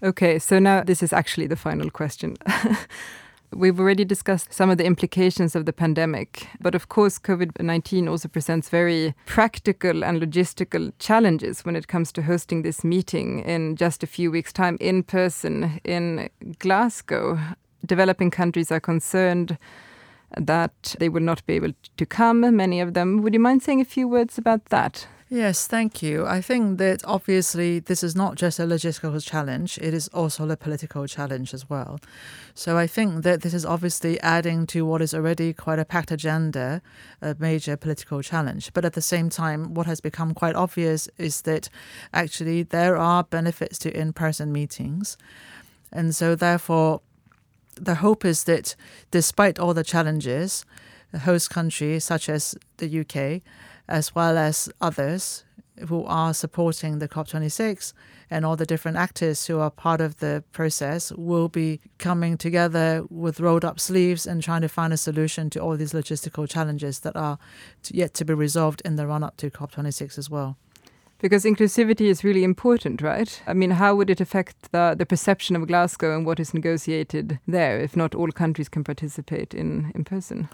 Okay, 0.03 0.39
so 0.39 0.59
now 0.59 0.83
this 0.83 1.03
is 1.03 1.13
actually 1.13 1.47
the 1.47 1.57
final 1.57 1.91
question. 1.91 2.37
We've 3.53 3.79
already 3.79 4.05
discussed 4.05 4.53
some 4.53 4.71
of 4.71 4.77
the 4.77 4.85
implications 4.85 5.55
of 5.55 5.65
the 5.67 5.73
pandemic, 5.73 6.49
but 6.61 6.75
of 6.75 6.89
course, 6.89 7.19
COVID 7.19 7.63
19 7.63 8.09
also 8.09 8.29
presents 8.29 8.69
very 8.69 9.15
practical 9.25 10.05
and 10.05 10.21
logistical 10.21 10.93
challenges 10.99 11.65
when 11.65 11.77
it 11.77 11.89
comes 11.89 12.13
to 12.13 12.23
hosting 12.23 12.63
this 12.63 12.85
meeting 12.85 13.39
in 13.41 13.77
just 13.77 14.03
a 14.03 14.07
few 14.07 14.31
weeks' 14.31 14.53
time 14.53 14.77
in 14.81 15.03
person 15.03 15.81
in 15.85 16.29
Glasgow. 16.59 17.39
Developing 17.87 18.31
countries 18.31 18.71
are 18.71 18.81
concerned 18.81 19.59
that 20.37 20.97
they 20.99 21.09
will 21.09 21.23
not 21.23 21.45
be 21.47 21.55
able 21.55 21.73
to 21.97 22.07
come, 22.07 22.41
many 22.57 22.81
of 22.81 22.95
them. 22.95 23.23
Would 23.23 23.35
you 23.35 23.41
mind 23.41 23.63
saying 23.63 23.81
a 23.81 23.85
few 23.85 24.09
words 24.09 24.39
about 24.39 24.67
that? 24.67 25.07
Yes, 25.29 25.67
thank 25.67 26.05
you. 26.05 26.25
I 26.25 26.41
think 26.41 26.79
that 26.79 27.05
obviously 27.05 27.81
this 27.81 28.05
is 28.05 28.15
not 28.15 28.37
just 28.37 28.61
a 28.61 28.63
logistical 28.63 29.21
challenge, 29.25 29.77
it 29.79 29.93
is 29.93 30.07
also 30.09 30.49
a 30.49 30.57
political 30.57 31.09
challenge 31.09 31.53
as 31.53 31.69
well. 31.69 31.99
So 32.55 32.79
I 32.79 32.87
think 32.87 33.25
that 33.25 33.43
this 33.43 33.53
is 33.53 33.67
obviously 33.67 34.21
adding 34.21 34.69
to 34.69 34.87
what 34.87 35.03
is 35.03 35.13
already 35.13 35.53
quite 35.53 35.81
a 35.81 35.85
packed 35.85 36.13
agenda, 36.13 36.81
a 37.21 37.35
major 37.41 37.77
political 37.77 38.23
challenge. 38.23 38.73
But 38.73 38.85
at 38.85 38.93
the 38.93 39.03
same 39.03 39.29
time, 39.29 39.75
what 39.75 39.87
has 39.87 40.01
become 40.01 40.33
quite 40.33 40.55
obvious 40.55 41.09
is 41.19 41.43
that 41.43 41.71
actually 42.13 42.63
there 42.63 42.97
are 42.97 43.25
benefits 43.25 43.79
to 43.81 43.97
in 43.97 44.13
person 44.13 44.53
meetings. 44.53 45.17
And 45.93 46.15
so 46.15 46.37
therefore, 46.37 47.01
the 47.77 47.97
hope 47.97 48.25
is 48.25 48.45
that 48.45 48.75
despite 49.11 49.59
all 49.59 49.75
the 49.75 49.85
challenges, 49.85 50.65
the 51.13 51.21
host 51.21 51.51
countries 51.51 52.05
such 52.05 52.29
as 52.29 52.57
the 52.79 53.01
UK, 53.01 53.43
as 53.89 54.15
well 54.15 54.37
as 54.37 54.69
others 54.81 55.45
who 55.89 56.05
are 56.05 56.33
supporting 56.33 56.99
the 56.99 57.09
COP26 57.09 57.93
and 58.31 58.45
all 58.45 58.57
the 58.57 58.67
different 58.67 58.97
actors 58.97 59.47
who 59.47 59.61
are 59.61 59.71
part 59.71 60.01
of 60.01 60.19
the 60.19 60.43
process 60.53 61.13
will 61.13 61.49
be 61.49 61.81
coming 61.99 62.37
together 62.37 63.05
with 63.11 63.41
rolled 63.41 63.65
up 63.65 63.79
sleeves 63.79 64.27
and 64.27 64.43
trying 64.43 64.63
to 64.63 64.69
find 64.69 64.93
a 64.93 64.97
solution 64.97 65.51
to 65.51 65.61
all 65.61 65.77
these 65.77 65.93
logistical 65.93 66.49
challenges 66.49 67.01
that 67.01 67.15
are 67.15 67.39
yet 67.91 68.15
to 68.15 68.25
be 68.25 68.35
resolved 68.35 68.83
in 68.85 68.97
the 68.97 69.07
run 69.07 69.23
up 69.23 69.37
to 69.37 69.51
COP26 69.51 70.19
as 70.19 70.31
well. 70.31 70.57
Because 71.19 71.45
inclusivity 71.45 72.07
is 72.07 72.25
really 72.25 72.45
important, 72.45 73.01
right? 73.01 73.43
I 73.47 73.55
mean, 73.55 73.71
how 73.71 73.95
would 73.95 74.11
it 74.11 74.21
affect 74.21 74.71
the, 74.73 74.95
the 74.97 75.07
perception 75.07 75.57
of 75.57 75.67
Glasgow 75.67 76.15
and 76.15 76.27
what 76.27 76.39
is 76.39 76.53
negotiated 76.53 77.39
there 77.49 77.81
if 77.81 77.97
not 77.97 78.15
all 78.15 78.31
countries 78.31 78.69
can 78.69 78.85
participate 78.85 79.55
in, 79.55 79.93
in 79.95 80.05
person? 80.05 80.49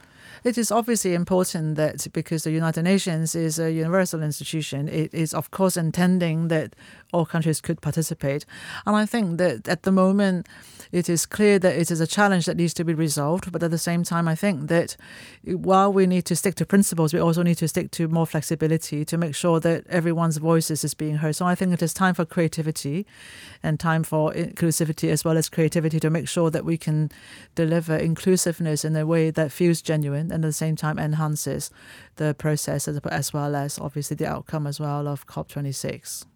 It 0.45 0.59
is 0.59 0.71
obviously 0.73 1.15
important 1.15 1.77
that 1.77 2.07
because 2.13 2.45
the 2.45 2.51
United 2.51 2.83
Nations 2.83 3.35
is 3.35 3.59
a 3.59 3.71
universal 3.73 4.23
institution, 4.23 4.89
it 4.89 5.13
is 5.15 5.35
of 5.35 5.51
course 5.51 5.77
intending 5.77 6.49
that 6.49 6.75
all 7.13 7.27
countries 7.27 7.61
could 7.61 7.81
participate. 7.81 8.45
And 8.87 8.97
I 8.97 9.07
think 9.07 9.39
that 9.39 9.69
at 9.69 9.83
the 9.83 9.93
moment, 9.93 10.47
it 10.93 11.09
is 11.09 11.25
clear 11.25 11.59
that 11.59 11.75
it 11.75 11.91
is 11.91 12.01
a 12.01 12.07
challenge 12.07 12.45
that 12.47 12.57
needs 12.59 12.75
to 12.75 12.85
be 12.85 12.93
resolved. 12.93 13.51
But 13.51 13.63
at 13.63 13.71
the 13.71 13.79
same 13.79 14.05
time, 14.05 14.29
I 14.29 14.35
think 14.35 14.69
that 14.69 14.97
while 15.45 15.91
we 15.91 16.07
need 16.07 16.27
to 16.27 16.37
stick 16.37 16.55
to 16.57 16.67
principles, 16.67 17.15
we 17.15 17.21
also 17.21 17.43
need 17.43 17.57
to 17.57 17.69
stick 17.69 17.91
to 17.93 18.09
more 18.09 18.27
flexibility 18.27 19.05
to 19.07 19.17
make 19.17 19.35
sure 19.35 19.59
that 19.61 19.87
everyone's 19.89 20.37
voices 20.37 20.85
is 20.85 20.93
being 20.93 21.17
heard. 21.17 21.35
So 21.35 21.47
I 21.47 21.55
think 21.55 21.73
it 21.73 21.83
is 21.83 21.95
time 21.95 22.15
for 22.15 22.27
creativity 22.27 23.07
and 23.63 23.81
time 23.81 24.03
for 24.05 24.33
inclusivity 24.35 25.11
as 25.11 25.25
well 25.25 25.39
as 25.39 25.49
creativity 25.49 25.99
to 26.01 26.11
make 26.11 26.29
sure 26.29 26.51
that 26.51 26.65
we 26.65 26.77
can 26.77 27.11
deliver 27.55 27.97
inclusiveness 27.97 28.85
in 28.85 28.95
a 28.95 29.07
way 29.07 29.31
that 29.31 29.51
feels 29.51 29.81
genuine 29.81 30.22
and 30.31 30.45
at 30.45 30.49
the 30.49 30.53
same 30.53 30.77
time 30.77 30.99
enhances 30.99 31.71
the 32.17 32.35
process 32.35 32.87
as 32.89 33.33
well 33.33 33.57
as 33.57 33.79
obviously 33.79 34.17
the 34.17 34.27
outcome 34.27 34.67
as 34.67 34.79
well 34.79 35.09
of 35.09 35.27
COP26. 35.27 36.27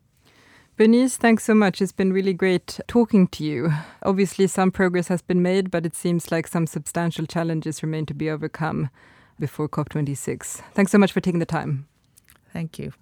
Bernice, 0.77 1.17
thanks 1.17 1.45
so 1.45 1.55
much. 1.55 1.81
It's 1.81 1.93
been 1.93 2.13
really 2.13 2.35
great 2.35 2.81
talking 2.87 3.29
to 3.29 3.43
you. 3.43 3.73
Obviously, 4.03 4.47
some 4.47 4.71
progress 4.71 5.09
has 5.09 5.23
been 5.23 5.41
made, 5.41 5.71
but 5.71 5.87
it 5.87 5.95
seems 5.95 6.31
like 6.31 6.47
some 6.47 6.67
substantial 6.67 7.25
challenges 7.25 7.83
remain 7.83 8.05
to 8.07 8.15
be 8.15 8.29
overcome 8.29 8.91
before 9.41 9.71
COP26. 9.71 10.61
Thanks 10.75 10.93
so 10.93 10.99
much 10.99 11.13
for 11.13 11.21
taking 11.21 11.41
the 11.41 11.47
time. 11.47 11.89
Thank 12.53 12.79
you. 12.79 12.93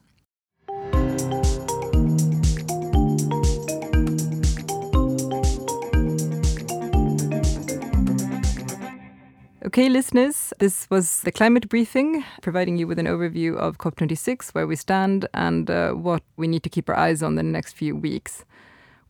Okay, 9.66 9.88
listeners, 9.88 10.43
this 10.58 10.88
was 10.90 11.22
the 11.22 11.32
climate 11.32 11.68
briefing, 11.68 12.24
providing 12.42 12.76
you 12.76 12.86
with 12.86 12.98
an 12.98 13.06
overview 13.06 13.56
of 13.56 13.78
COP26, 13.78 14.50
where 14.54 14.66
we 14.66 14.76
stand, 14.76 15.28
and 15.34 15.70
uh, 15.70 15.92
what 15.92 16.22
we 16.36 16.46
need 16.46 16.62
to 16.62 16.68
keep 16.68 16.88
our 16.88 16.96
eyes 16.96 17.22
on 17.22 17.34
the 17.34 17.42
next 17.42 17.72
few 17.72 17.96
weeks. 17.96 18.44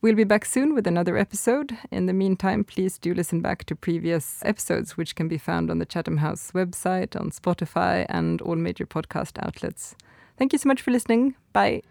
We'll 0.01 0.15
be 0.15 0.23
back 0.23 0.45
soon 0.45 0.75
with 0.75 0.85
another 0.85 1.17
episode. 1.17 1.75
In 1.89 2.05
the 2.05 2.13
meantime, 2.13 2.63
please 2.63 2.97
do 2.97 3.13
listen 3.13 3.41
back 3.41 3.63
to 3.65 3.75
previous 3.75 4.39
episodes, 4.45 4.97
which 4.97 5.15
can 5.15 5.27
be 5.27 5.37
found 5.37 5.71
on 5.71 5.79
the 5.79 5.85
Chatham 5.85 6.17
House 6.17 6.51
website, 6.53 7.19
on 7.19 7.31
Spotify, 7.31 8.05
and 8.09 8.41
all 8.41 8.55
major 8.55 8.85
podcast 8.85 9.43
outlets. 9.43 9.95
Thank 10.37 10.53
you 10.53 10.59
so 10.59 10.67
much 10.67 10.81
for 10.81 10.91
listening. 10.91 11.35
Bye. 11.53 11.81